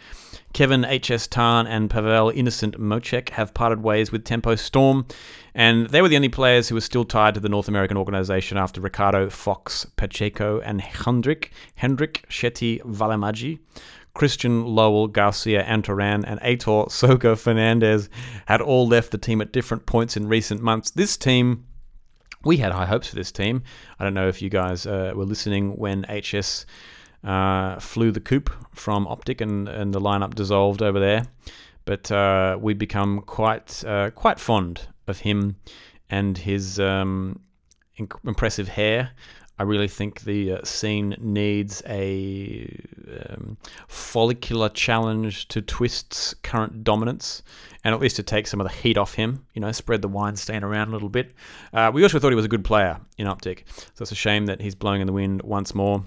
Kevin 0.52 0.84
HS 0.84 1.26
Tarn 1.26 1.66
and 1.66 1.90
Pavel 1.90 2.30
Innocent 2.30 2.78
Mocek 2.78 3.30
have 3.30 3.52
parted 3.52 3.82
ways 3.82 4.12
with 4.12 4.24
Tempo 4.24 4.54
Storm, 4.54 5.04
and 5.52 5.88
they 5.88 6.00
were 6.00 6.08
the 6.08 6.14
only 6.14 6.28
players 6.28 6.68
who 6.68 6.76
were 6.76 6.80
still 6.80 7.04
tied 7.04 7.34
to 7.34 7.40
the 7.40 7.48
North 7.48 7.66
American 7.66 7.96
organization 7.96 8.56
after 8.56 8.80
Ricardo 8.80 9.28
Fox 9.28 9.84
Pacheco 9.96 10.60
and 10.60 10.80
Hendrik 10.80 11.50
Hendrik 11.74 12.24
Shetty 12.28 12.80
Valamagi. 12.82 13.58
Christian 14.14 14.64
Lowell, 14.66 15.08
Garcia 15.08 15.64
Antoran, 15.64 16.24
and 16.26 16.40
Aitor 16.40 16.88
Soka 16.90 17.38
Fernandez 17.38 18.08
had 18.46 18.60
all 18.60 18.86
left 18.86 19.10
the 19.10 19.18
team 19.18 19.40
at 19.40 19.52
different 19.52 19.86
points 19.86 20.16
in 20.16 20.28
recent 20.28 20.62
months. 20.62 20.90
This 20.90 21.16
team, 21.16 21.66
we 22.44 22.58
had 22.58 22.72
high 22.72 22.86
hopes 22.86 23.08
for 23.08 23.16
this 23.16 23.32
team. 23.32 23.62
I 23.98 24.04
don't 24.04 24.14
know 24.14 24.28
if 24.28 24.42
you 24.42 24.50
guys 24.50 24.86
uh, 24.86 25.12
were 25.14 25.24
listening 25.24 25.76
when 25.76 26.04
HS 26.04 26.66
uh, 27.24 27.78
flew 27.78 28.10
the 28.10 28.20
coop 28.20 28.50
from 28.74 29.06
Optic 29.06 29.40
and, 29.40 29.68
and 29.68 29.94
the 29.94 30.00
lineup 30.00 30.34
dissolved 30.34 30.82
over 30.82 30.98
there, 30.98 31.26
but 31.84 32.10
uh, 32.10 32.58
we'd 32.60 32.78
become 32.78 33.20
quite 33.20 33.84
uh, 33.84 34.10
quite 34.10 34.40
fond 34.40 34.88
of 35.06 35.20
him 35.20 35.56
and 36.10 36.38
his 36.38 36.78
um, 36.78 37.40
impressive 38.24 38.68
hair. 38.68 39.12
I 39.58 39.64
really 39.64 39.88
think 39.88 40.22
the 40.22 40.52
uh, 40.52 40.64
scene 40.64 41.14
needs 41.20 41.82
a 41.86 42.66
um, 43.28 43.56
follicular 43.86 44.68
challenge 44.68 45.46
to 45.48 45.60
Twist's 45.60 46.34
current 46.42 46.82
dominance, 46.82 47.42
and 47.84 47.94
at 47.94 48.00
least 48.00 48.16
to 48.16 48.22
take 48.22 48.46
some 48.46 48.60
of 48.60 48.66
the 48.66 48.72
heat 48.72 48.96
off 48.96 49.14
him. 49.14 49.46
You 49.54 49.60
know, 49.60 49.70
spread 49.70 50.02
the 50.02 50.08
wine 50.08 50.36
stain 50.36 50.64
around 50.64 50.88
a 50.88 50.92
little 50.92 51.10
bit. 51.10 51.32
Uh, 51.72 51.90
we 51.92 52.02
also 52.02 52.18
thought 52.18 52.30
he 52.30 52.36
was 52.36 52.44
a 52.44 52.48
good 52.48 52.64
player 52.64 52.98
in 53.18 53.26
Optic, 53.26 53.64
so 53.94 54.02
it's 54.02 54.12
a 54.12 54.16
shame 54.16 54.46
that 54.46 54.60
he's 54.60 54.74
blowing 54.74 55.00
in 55.00 55.06
the 55.06 55.12
wind 55.12 55.42
once 55.42 55.74
more. 55.74 56.04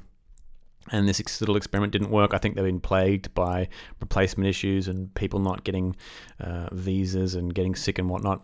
and 0.91 1.07
this 1.07 1.41
little 1.41 1.55
experiment 1.55 1.91
didn't 1.91 2.11
work. 2.11 2.33
I 2.33 2.37
think 2.37 2.55
they've 2.55 2.65
been 2.65 2.79
plagued 2.79 3.33
by 3.33 3.69
replacement 3.99 4.47
issues 4.47 4.87
and 4.87 5.13
people 5.15 5.39
not 5.39 5.63
getting 5.63 5.95
uh, 6.39 6.69
visas 6.71 7.35
and 7.35 7.53
getting 7.53 7.75
sick 7.75 7.97
and 7.97 8.09
whatnot. 8.09 8.41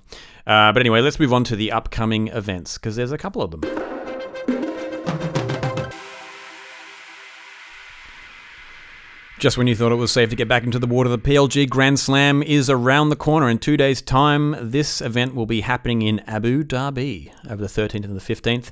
Uh, 0.48 0.72
but 0.72 0.80
anyway, 0.80 1.02
let's 1.02 1.20
move 1.20 1.34
on 1.34 1.44
to 1.46 1.56
the 1.56 1.72
upcoming 1.72 2.30
events 2.30 2.78
because 2.78 2.96
there's 2.96 3.12
a 3.12 3.18
couple 3.18 3.42
of 3.42 3.52
them. 3.52 4.01
Just 9.42 9.58
when 9.58 9.66
you 9.66 9.76
thought 9.76 9.92
it 9.92 9.96
was 9.96 10.12
safe 10.12 10.30
to 10.30 10.36
get 10.36 10.48
back 10.48 10.66
into 10.66 10.78
the 10.78 10.86
water, 10.86 11.10
the 11.10 11.18
PLG 11.18 11.68
Grand 11.68 12.00
Slam 12.00 12.44
is 12.44 12.70
around 12.70 13.10
the 13.10 13.16
corner. 13.16 13.50
In 13.50 13.58
two 13.58 13.76
days' 13.76 14.00
time, 14.00 14.56
this 14.62 15.02
event 15.02 15.34
will 15.34 15.48
be 15.48 15.62
happening 15.62 16.04
in 16.04 16.20
Abu 16.28 16.64
Dhabi 16.64 17.32
over 17.50 17.56
the 17.56 17.68
13th 17.68 18.06
and 18.06 18.16
the 18.16 18.22
15th. 18.22 18.70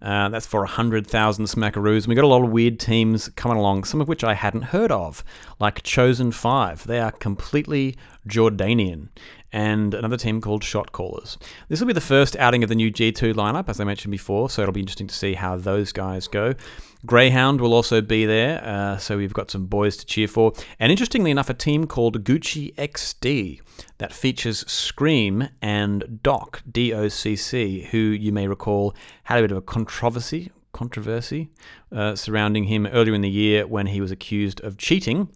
Uh, 0.00 0.28
that's 0.28 0.46
for 0.46 0.60
100,000 0.60 1.44
smackaroos. 1.46 2.06
We've 2.06 2.14
got 2.14 2.24
a 2.24 2.28
lot 2.28 2.44
of 2.44 2.50
weird 2.50 2.78
teams 2.78 3.30
coming 3.30 3.58
along, 3.58 3.82
some 3.82 4.00
of 4.00 4.06
which 4.06 4.22
I 4.22 4.34
hadn't 4.34 4.62
heard 4.62 4.92
of, 4.92 5.24
like 5.58 5.82
Chosen 5.82 6.30
5. 6.30 6.86
They 6.86 7.00
are 7.00 7.10
completely 7.10 7.96
Jordanian. 8.28 9.08
And 9.52 9.92
another 9.92 10.16
team 10.16 10.40
called 10.40 10.64
Shot 10.64 10.92
Callers. 10.92 11.36
This 11.68 11.80
will 11.80 11.86
be 11.86 11.92
the 11.92 12.00
first 12.00 12.36
outing 12.36 12.62
of 12.62 12.70
the 12.70 12.74
new 12.74 12.90
G2 12.90 13.34
lineup, 13.34 13.68
as 13.68 13.80
I 13.80 13.84
mentioned 13.84 14.10
before, 14.10 14.48
so 14.48 14.62
it'll 14.62 14.72
be 14.72 14.80
interesting 14.80 15.08
to 15.08 15.14
see 15.14 15.34
how 15.34 15.56
those 15.56 15.92
guys 15.92 16.26
go. 16.26 16.54
Greyhound 17.04 17.60
will 17.60 17.74
also 17.74 18.00
be 18.00 18.24
there, 18.24 18.64
uh, 18.64 18.96
so 18.96 19.16
we've 19.16 19.34
got 19.34 19.50
some 19.50 19.66
boys 19.66 19.96
to 19.98 20.06
cheer 20.06 20.28
for. 20.28 20.52
And 20.78 20.90
interestingly 20.90 21.30
enough, 21.30 21.50
a 21.50 21.54
team 21.54 21.86
called 21.86 22.24
Gucci 22.24 22.74
XD 22.76 23.60
that 23.98 24.12
features 24.12 24.64
Scream 24.70 25.48
and 25.60 26.20
Doc, 26.22 26.62
D 26.70 26.94
O 26.94 27.08
C 27.08 27.36
C, 27.36 27.88
who 27.90 27.98
you 27.98 28.32
may 28.32 28.46
recall 28.46 28.94
had 29.24 29.40
a 29.40 29.42
bit 29.42 29.50
of 29.50 29.58
a 29.58 29.62
controversy. 29.62 30.50
Controversy 30.72 31.50
uh, 31.94 32.16
surrounding 32.16 32.64
him 32.64 32.86
earlier 32.86 33.14
in 33.14 33.20
the 33.20 33.28
year 33.28 33.66
when 33.66 33.88
he 33.88 34.00
was 34.00 34.10
accused 34.10 34.58
of 34.62 34.78
cheating, 34.78 35.28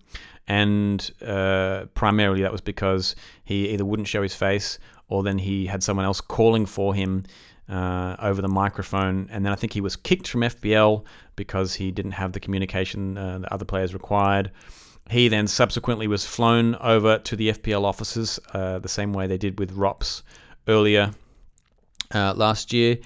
and 0.49 1.11
uh, 1.25 1.87
primarily 1.95 2.43
that 2.43 2.53
was 2.53 2.61
because 2.61 3.17
he 3.45 3.69
either 3.71 3.85
wouldn't 3.85 4.09
show 4.09 4.23
his 4.23 4.35
face 4.35 4.79
or 5.09 5.23
then 5.23 5.39
he 5.39 5.67
had 5.67 5.83
someone 5.83 6.05
else 6.05 6.21
calling 6.21 6.67
for 6.67 6.95
him 6.95 7.25
uh, 7.69 8.17
over 8.19 8.43
the 8.43 8.49
microphone. 8.49 9.29
And 9.31 9.45
then 9.45 9.53
I 9.53 9.57
think 9.57 9.73
he 9.73 9.81
was 9.81 9.97
kicked 9.97 10.29
from 10.29 10.43
FPL 10.43 11.05
because 11.37 11.75
he 11.75 11.91
didn't 11.91 12.13
have 12.13 12.33
the 12.33 12.41
communication 12.41 13.19
uh, 13.19 13.39
that 13.39 13.53
other 13.53 13.65
players 13.65 13.93
required. 13.93 14.51
He 15.11 15.29
then 15.29 15.47
subsequently 15.47 16.09
was 16.09 16.27
flown 16.27 16.75
over 16.77 17.19
to 17.19 17.37
the 17.37 17.53
FPL 17.53 17.85
offices 17.85 18.41
uh, 18.53 18.81
the 18.81 18.89
same 18.89 19.13
way 19.13 19.27
they 19.27 19.39
did 19.39 19.59
with 19.59 19.77
ropz 19.77 20.23
earlier 20.67 21.13
uh, 22.13 22.35
last 22.35 22.73
year, 22.73 22.99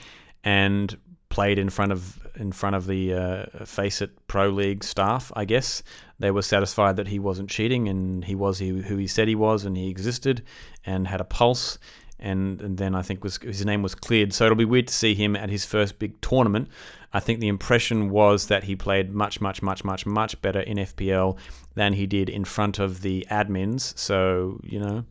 and 0.42 0.96
played 1.30 1.58
in 1.58 1.70
front 1.70 1.92
of 1.92 2.18
in 2.36 2.52
front 2.52 2.76
of 2.76 2.86
the 2.86 3.14
uh, 3.14 3.64
FACEIT 3.64 4.10
Pro 4.26 4.50
League 4.50 4.84
staff. 4.84 5.32
I 5.34 5.44
guess 5.44 5.82
they 6.18 6.30
were 6.30 6.42
satisfied 6.42 6.96
that 6.96 7.08
he 7.08 7.18
wasn't 7.18 7.48
cheating 7.48 7.88
and 7.88 8.24
he 8.24 8.34
was 8.34 8.58
who 8.58 8.80
he 8.80 9.06
said 9.06 9.26
he 9.28 9.34
was 9.34 9.64
and 9.64 9.76
he 9.76 9.88
existed 9.88 10.42
and 10.84 11.06
had 11.06 11.20
a 11.20 11.24
pulse. 11.24 11.78
And, 12.22 12.60
and 12.60 12.76
then 12.76 12.94
I 12.94 13.00
think 13.00 13.24
was 13.24 13.38
his 13.38 13.64
name 13.64 13.82
was 13.82 13.94
cleared. 13.94 14.34
So 14.34 14.44
it'll 14.44 14.56
be 14.56 14.66
weird 14.66 14.88
to 14.88 14.94
see 14.94 15.14
him 15.14 15.34
at 15.34 15.48
his 15.48 15.64
first 15.64 15.98
big 15.98 16.20
tournament. 16.20 16.68
I 17.14 17.20
think 17.20 17.40
the 17.40 17.48
impression 17.48 18.10
was 18.10 18.48
that 18.48 18.62
he 18.64 18.76
played 18.76 19.10
much, 19.10 19.40
much, 19.40 19.62
much, 19.62 19.82
much, 19.84 20.04
much 20.04 20.40
better 20.42 20.60
in 20.60 20.76
FPL 20.76 21.38
than 21.74 21.94
he 21.94 22.06
did 22.06 22.28
in 22.28 22.44
front 22.44 22.78
of 22.78 23.00
the 23.00 23.26
admins. 23.30 23.96
So 23.98 24.60
you 24.62 24.78
know, 24.78 25.04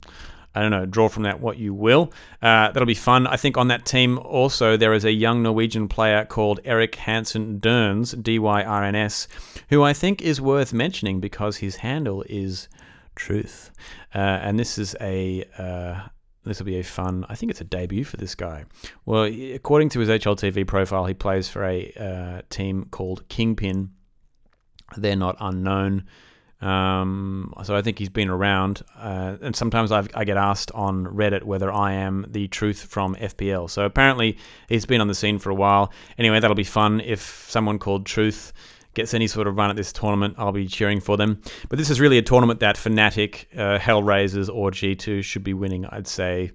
I 0.55 0.61
don't 0.61 0.71
know, 0.71 0.85
draw 0.85 1.09
from 1.09 1.23
that 1.23 1.39
what 1.39 1.57
you 1.57 1.73
will. 1.73 2.11
Uh, 2.41 2.71
that'll 2.71 2.85
be 2.85 2.95
fun. 2.95 3.27
I 3.27 3.37
think 3.37 3.57
on 3.57 3.67
that 3.67 3.85
team 3.85 4.17
also 4.19 4.77
there 4.77 4.93
is 4.93 5.05
a 5.05 5.11
young 5.11 5.43
Norwegian 5.43 5.87
player 5.87 6.25
called 6.25 6.59
Eric 6.65 6.95
Hansen 6.95 7.59
Derns, 7.59 8.21
D 8.21 8.39
Y 8.39 8.63
R 8.63 8.83
N 8.83 8.95
S, 8.95 9.27
who 9.69 9.83
I 9.83 9.93
think 9.93 10.21
is 10.21 10.41
worth 10.41 10.73
mentioning 10.73 11.19
because 11.19 11.57
his 11.57 11.75
handle 11.77 12.23
is 12.27 12.67
Truth, 13.19 13.71
uh, 14.15 14.17
and 14.17 14.57
this 14.57 14.77
is 14.77 14.95
a. 15.01 15.43
Uh, 15.57 16.07
this 16.45 16.57
will 16.57 16.65
be 16.65 16.79
a 16.79 16.83
fun. 16.83 17.25
I 17.27 17.35
think 17.35 17.49
it's 17.49 17.59
a 17.59 17.65
debut 17.65 18.05
for 18.05 18.15
this 18.15 18.33
guy. 18.33 18.63
Well, 19.05 19.23
according 19.23 19.89
to 19.89 19.99
his 19.99 20.07
HLTV 20.07 20.65
profile, 20.65 21.05
he 21.05 21.13
plays 21.13 21.49
for 21.49 21.65
a 21.65 21.91
uh, 21.99 22.41
team 22.49 22.85
called 22.91 23.27
Kingpin. 23.27 23.89
They're 24.95 25.17
not 25.17 25.35
unknown. 25.41 26.05
Um, 26.61 27.53
so 27.63 27.75
I 27.75 27.81
think 27.81 27.99
he's 27.99 28.09
been 28.09 28.29
around, 28.29 28.81
uh, 28.97 29.37
and 29.41 29.55
sometimes 29.55 29.91
I've, 29.91 30.09
i 30.13 30.25
get 30.25 30.35
asked 30.35 30.71
on 30.71 31.05
Reddit 31.05 31.43
whether 31.43 31.71
I 31.71 31.93
am 31.93 32.25
the 32.29 32.49
truth 32.49 32.83
from 32.83 33.15
FPL. 33.15 33.69
So 33.69 33.85
apparently 33.85 34.37
he's 34.67 34.85
been 34.85 34.99
on 34.99 35.07
the 35.07 35.15
scene 35.15 35.39
for 35.39 35.51
a 35.51 35.55
while. 35.55 35.91
Anyway, 36.17 36.39
that'll 36.39 36.55
be 36.55 36.65
fun 36.65 36.99
if 36.99 37.21
someone 37.47 37.79
called 37.79 38.05
Truth 38.05 38.51
gets 38.93 39.13
any 39.13 39.27
sort 39.27 39.47
of 39.47 39.57
run 39.57 39.69
at 39.69 39.75
this 39.77 39.93
tournament. 39.93 40.35
I'll 40.37 40.51
be 40.51 40.67
cheering 40.67 40.99
for 40.99 41.15
them. 41.15 41.41
But 41.69 41.79
this 41.79 41.89
is 41.89 42.01
really 42.01 42.17
a 42.17 42.21
tournament 42.21 42.59
that 42.59 42.75
Fnatic, 42.75 43.45
uh, 43.57 43.79
Hellraisers, 43.79 44.53
or 44.53 44.71
G2 44.71 45.23
should 45.23 45.43
be 45.43 45.53
winning. 45.53 45.85
I'd 45.85 46.07
say 46.07 46.51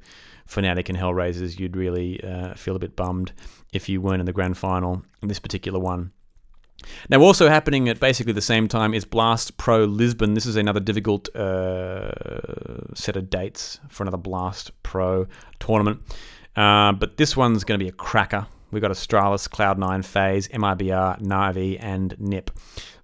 Fnatic 0.48 0.88
and 0.88 0.98
Hellraisers, 0.98 1.58
you'd 1.58 1.76
really 1.76 2.22
uh, 2.22 2.54
feel 2.54 2.76
a 2.76 2.78
bit 2.78 2.96
bummed 2.96 3.32
if 3.72 3.88
you 3.88 4.00
weren't 4.00 4.20
in 4.20 4.26
the 4.26 4.32
grand 4.32 4.58
final 4.58 5.02
in 5.22 5.28
this 5.28 5.40
particular 5.40 5.78
one. 5.78 6.12
Now, 7.08 7.20
also 7.20 7.48
happening 7.48 7.88
at 7.88 8.00
basically 8.00 8.32
the 8.32 8.40
same 8.40 8.68
time 8.68 8.94
is 8.94 9.04
Blast 9.04 9.56
Pro 9.56 9.84
Lisbon. 9.84 10.34
This 10.34 10.46
is 10.46 10.56
another 10.56 10.80
difficult 10.80 11.34
uh, 11.34 12.94
set 12.94 13.16
of 13.16 13.30
dates 13.30 13.80
for 13.88 14.04
another 14.04 14.16
Blast 14.16 14.70
Pro 14.82 15.26
tournament. 15.60 16.00
Uh, 16.56 16.92
but 16.92 17.16
this 17.16 17.36
one's 17.36 17.64
going 17.64 17.78
to 17.78 17.84
be 17.84 17.88
a 17.88 17.92
cracker. 17.92 18.46
We've 18.70 18.82
got 18.82 18.90
Astralis, 18.90 19.48
Cloud9, 19.48 20.04
FaZe, 20.04 20.48
MIBR, 20.48 21.20
Na'Vi, 21.22 21.78
and 21.80 22.16
NiP. 22.18 22.48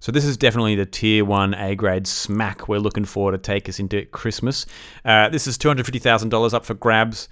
So 0.01 0.11
this 0.11 0.25
is 0.25 0.35
definitely 0.35 0.75
the 0.75 0.85
tier 0.85 1.23
one 1.23 1.53
A 1.53 1.75
grade 1.75 2.07
smack 2.07 2.67
we're 2.67 2.79
looking 2.79 3.05
for 3.05 3.31
to 3.31 3.37
take 3.37 3.69
us 3.69 3.79
into 3.79 4.05
Christmas. 4.07 4.65
Uh, 5.05 5.29
this 5.29 5.47
is 5.47 5.57
$250,000 5.57 6.53
up 6.53 6.65
for 6.65 6.73
grabs. 6.73 7.29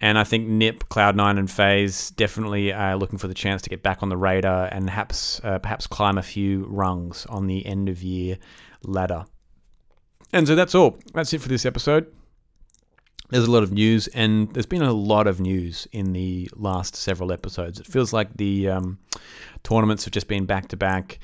And 0.00 0.16
I 0.16 0.24
think 0.24 0.48
NiP, 0.48 0.84
Cloud9, 0.90 1.38
and 1.38 1.50
FaZe 1.50 2.10
definitely 2.10 2.72
are 2.72 2.96
looking 2.96 3.18
for 3.18 3.26
the 3.26 3.34
chance 3.34 3.62
to 3.62 3.70
get 3.70 3.82
back 3.82 4.02
on 4.02 4.08
the 4.08 4.16
radar 4.16 4.66
and 4.66 4.86
perhaps 4.86 5.40
uh, 5.42 5.58
perhaps 5.58 5.86
climb 5.88 6.18
a 6.18 6.22
few 6.22 6.66
rungs 6.66 7.26
on 7.26 7.48
the 7.48 7.66
end 7.66 7.88
of 7.88 8.02
year 8.02 8.38
ladder. 8.82 9.24
And 10.32 10.46
so 10.46 10.54
that's 10.54 10.74
all. 10.74 10.98
That's 11.14 11.32
it 11.32 11.40
for 11.40 11.48
this 11.48 11.66
episode. 11.66 12.12
There's 13.30 13.46
a 13.46 13.50
lot 13.50 13.62
of 13.62 13.72
news, 13.72 14.06
and 14.08 14.52
there's 14.54 14.66
been 14.66 14.82
a 14.82 14.92
lot 14.92 15.26
of 15.26 15.38
news 15.38 15.86
in 15.92 16.12
the 16.12 16.48
last 16.54 16.96
several 16.96 17.30
episodes. 17.30 17.78
It 17.78 17.86
feels 17.86 18.12
like 18.12 18.34
the 18.36 18.70
um, 18.70 18.98
tournaments 19.64 20.04
have 20.04 20.12
just 20.12 20.28
been 20.28 20.46
back 20.46 20.68
to 20.68 20.76
back. 20.78 21.18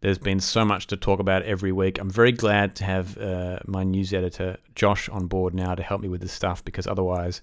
There's 0.00 0.18
been 0.18 0.40
so 0.40 0.64
much 0.64 0.88
to 0.88 0.96
talk 0.96 1.20
about 1.20 1.42
every 1.44 1.72
week. 1.72 1.98
I'm 1.98 2.10
very 2.10 2.32
glad 2.32 2.76
to 2.76 2.84
have 2.84 3.16
uh, 3.16 3.60
my 3.66 3.82
news 3.82 4.12
editor, 4.12 4.58
Josh, 4.74 5.08
on 5.08 5.26
board 5.26 5.54
now 5.54 5.74
to 5.74 5.82
help 5.82 6.02
me 6.02 6.08
with 6.08 6.20
this 6.20 6.32
stuff 6.32 6.64
because 6.64 6.86
otherwise, 6.86 7.40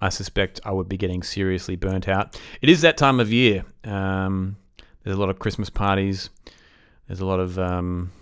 I 0.00 0.10
suspect 0.10 0.60
I 0.64 0.72
would 0.72 0.88
be 0.88 0.96
getting 0.96 1.22
seriously 1.22 1.76
burnt 1.76 2.08
out. 2.08 2.38
It 2.60 2.68
is 2.68 2.82
that 2.82 2.96
time 2.96 3.20
of 3.20 3.32
year. 3.32 3.64
Um, 3.84 4.56
there's 5.02 5.16
a 5.16 5.20
lot 5.20 5.30
of 5.30 5.38
Christmas 5.38 5.70
parties. 5.70 6.30
There's 7.06 7.20
a 7.20 7.26
lot 7.26 7.40
of 7.40 7.58
um, 7.58 8.12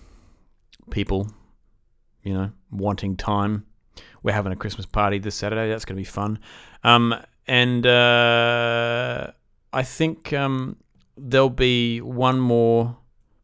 people, 0.90 1.28
you 2.22 2.34
know, 2.34 2.50
wanting 2.70 3.16
time. 3.16 3.66
We're 4.22 4.32
having 4.32 4.52
a 4.52 4.56
Christmas 4.56 4.86
party 4.86 5.18
this 5.18 5.34
Saturday. 5.34 5.68
That's 5.68 5.84
going 5.84 5.96
to 5.96 6.00
be 6.00 6.04
fun. 6.04 6.38
Um, 6.82 7.14
and 7.46 7.86
uh, 7.86 9.30
I 9.72 9.82
think 9.82 10.32
um, 10.32 10.76
there'll 11.16 11.50
be 11.50 12.00
one 12.00 12.40
more, 12.40 12.96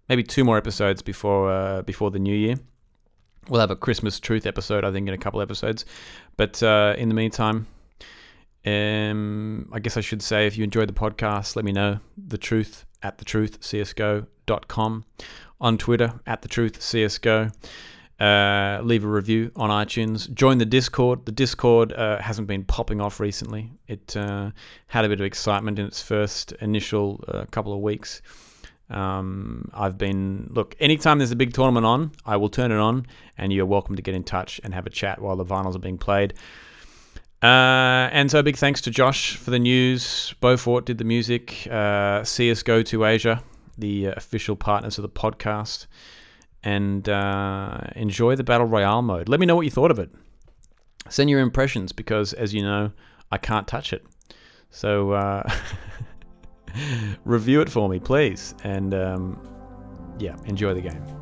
maybe 0.09 0.23
two 0.23 0.45
more 0.45 0.57
episodes 0.57 1.03
before 1.03 1.51
uh, 1.51 1.83
before 1.83 2.11
the 2.11 2.19
new 2.19 2.35
year. 2.35 2.57
We'll 3.49 3.61
have 3.61 3.71
a 3.71 3.77
Christmas 3.77 4.21
truth 4.21 4.47
episode, 4.47 4.85
I 4.85 4.93
think, 4.93 5.09
in 5.09 5.15
a 5.15 5.19
couple 5.19 5.41
episodes. 5.41 5.85
But 6.37 6.63
uh, 6.63 6.95
in 6.97 7.09
the 7.09 7.15
meantime, 7.15 7.67
um, 8.67 9.71
I 9.73 9.79
guess 9.79 9.97
I 9.97 10.01
should 10.01 10.23
say 10.23 10.47
if 10.47 10.57
you 10.57 10.65
enjoyed 10.65 10.89
the 10.89 10.95
podcast, 10.95 11.57
let 11.57 11.65
me 11.65 11.73
know. 11.73 12.01
The 12.17 12.39
truth 12.39 12.85
at 13.03 13.19
the 13.19 13.25
truth 13.25 13.61
csgo.com 13.61 15.05
on 15.61 15.79
Twitter 15.79 16.21
at 16.27 16.43
the 16.43 16.49
truth 16.49 16.81
csgo. 16.81 17.53
Uh, 18.21 18.81
leave 18.83 19.03
a 19.03 19.09
review 19.09 19.51
on 19.57 19.71
iTunes. 19.71 20.31
Join 20.35 20.59
the 20.59 20.67
Discord. 20.67 21.25
The 21.25 21.33
Discord 21.33 21.95
uh, 21.95 22.19
hasn't 22.21 22.49
been 22.49 22.65
popping 22.65 23.01
off 23.01 23.19
recently. 23.19 23.73
It 23.89 24.15
uh, 24.15 24.51
had 24.89 25.07
a 25.07 25.09
bit 25.09 25.21
of 25.21 25.25
excitement 25.25 25.79
in 25.79 25.87
its 25.87 26.03
first 26.03 26.53
initial 26.61 27.25
uh, 27.29 27.47
couple 27.51 27.73
of 27.73 27.81
weeks. 27.81 28.21
Um, 28.91 29.71
I've 29.73 29.97
been 29.97 30.49
look 30.51 30.77
anytime 30.81 31.19
there's 31.19 31.31
a 31.31 31.37
big 31.37 31.55
tournament 31.55 31.87
on, 31.87 32.11
I 32.27 32.37
will 32.37 32.49
turn 32.49 32.73
it 32.73 32.79
on, 32.79 33.07
and 33.39 33.53
you're 33.53 33.65
welcome 33.65 33.97
to 33.97 34.03
get 34.03 34.15
in 34.15 34.25
touch 34.25 34.61
and 34.65 34.75
have 34.75 34.85
a 34.85 34.91
chat 34.91 35.23
while 35.23 35.37
the 35.37 35.45
vinyls 35.45 35.77
are 35.77 35.81
being 35.81 35.97
played. 35.97 36.35
Uh, 37.43 38.09
and 38.13 38.31
so 38.31 38.43
big 38.43 38.57
thanks 38.57 38.81
to 38.83 38.91
Josh 38.91 39.37
for 39.37 39.51
the 39.51 39.59
news. 39.59 40.35
Beaufort 40.41 40.85
did 40.85 40.99
the 40.99 41.05
music. 41.05 41.67
Uh, 41.67 42.21
CSGO 42.21 42.85
to 42.87 43.05
Asia, 43.05 43.43
the 43.79 44.09
uh, 44.09 44.13
official 44.17 44.57
partners 44.57 44.99
of 44.99 45.03
the 45.03 45.09
podcast. 45.09 45.87
And 46.63 47.09
uh, 47.09 47.81
enjoy 47.97 48.37
the 48.37 48.45
Battle 48.45 48.67
Royale 48.67 49.01
mode. 49.01 49.29
Let 49.29 49.41
me 49.41 49.47
know 49.47 49.57
what 49.57 49.63
you 49.63 49.71
thought 49.71 49.91
of 49.91 49.99
it. 49.99 50.11
Send 51.09 51.31
your 51.31 51.41
impressions 51.41 51.93
because, 51.93 52.35
as 52.35 52.53
you 52.53 52.63
know, 52.63 52.93
I 53.33 53.39
can't 53.39 53.67
touch 53.67 53.95
it. 53.95 54.05
So 54.69 55.13
uh, 55.13 55.51
review 57.25 57.63
it 57.63 57.71
for 57.71 57.89
me, 57.89 57.99
please. 57.99 58.55
And 58.63 58.93
um, 58.93 59.41
yeah, 60.19 60.37
enjoy 60.45 60.75
the 60.75 60.83
game. 60.83 61.20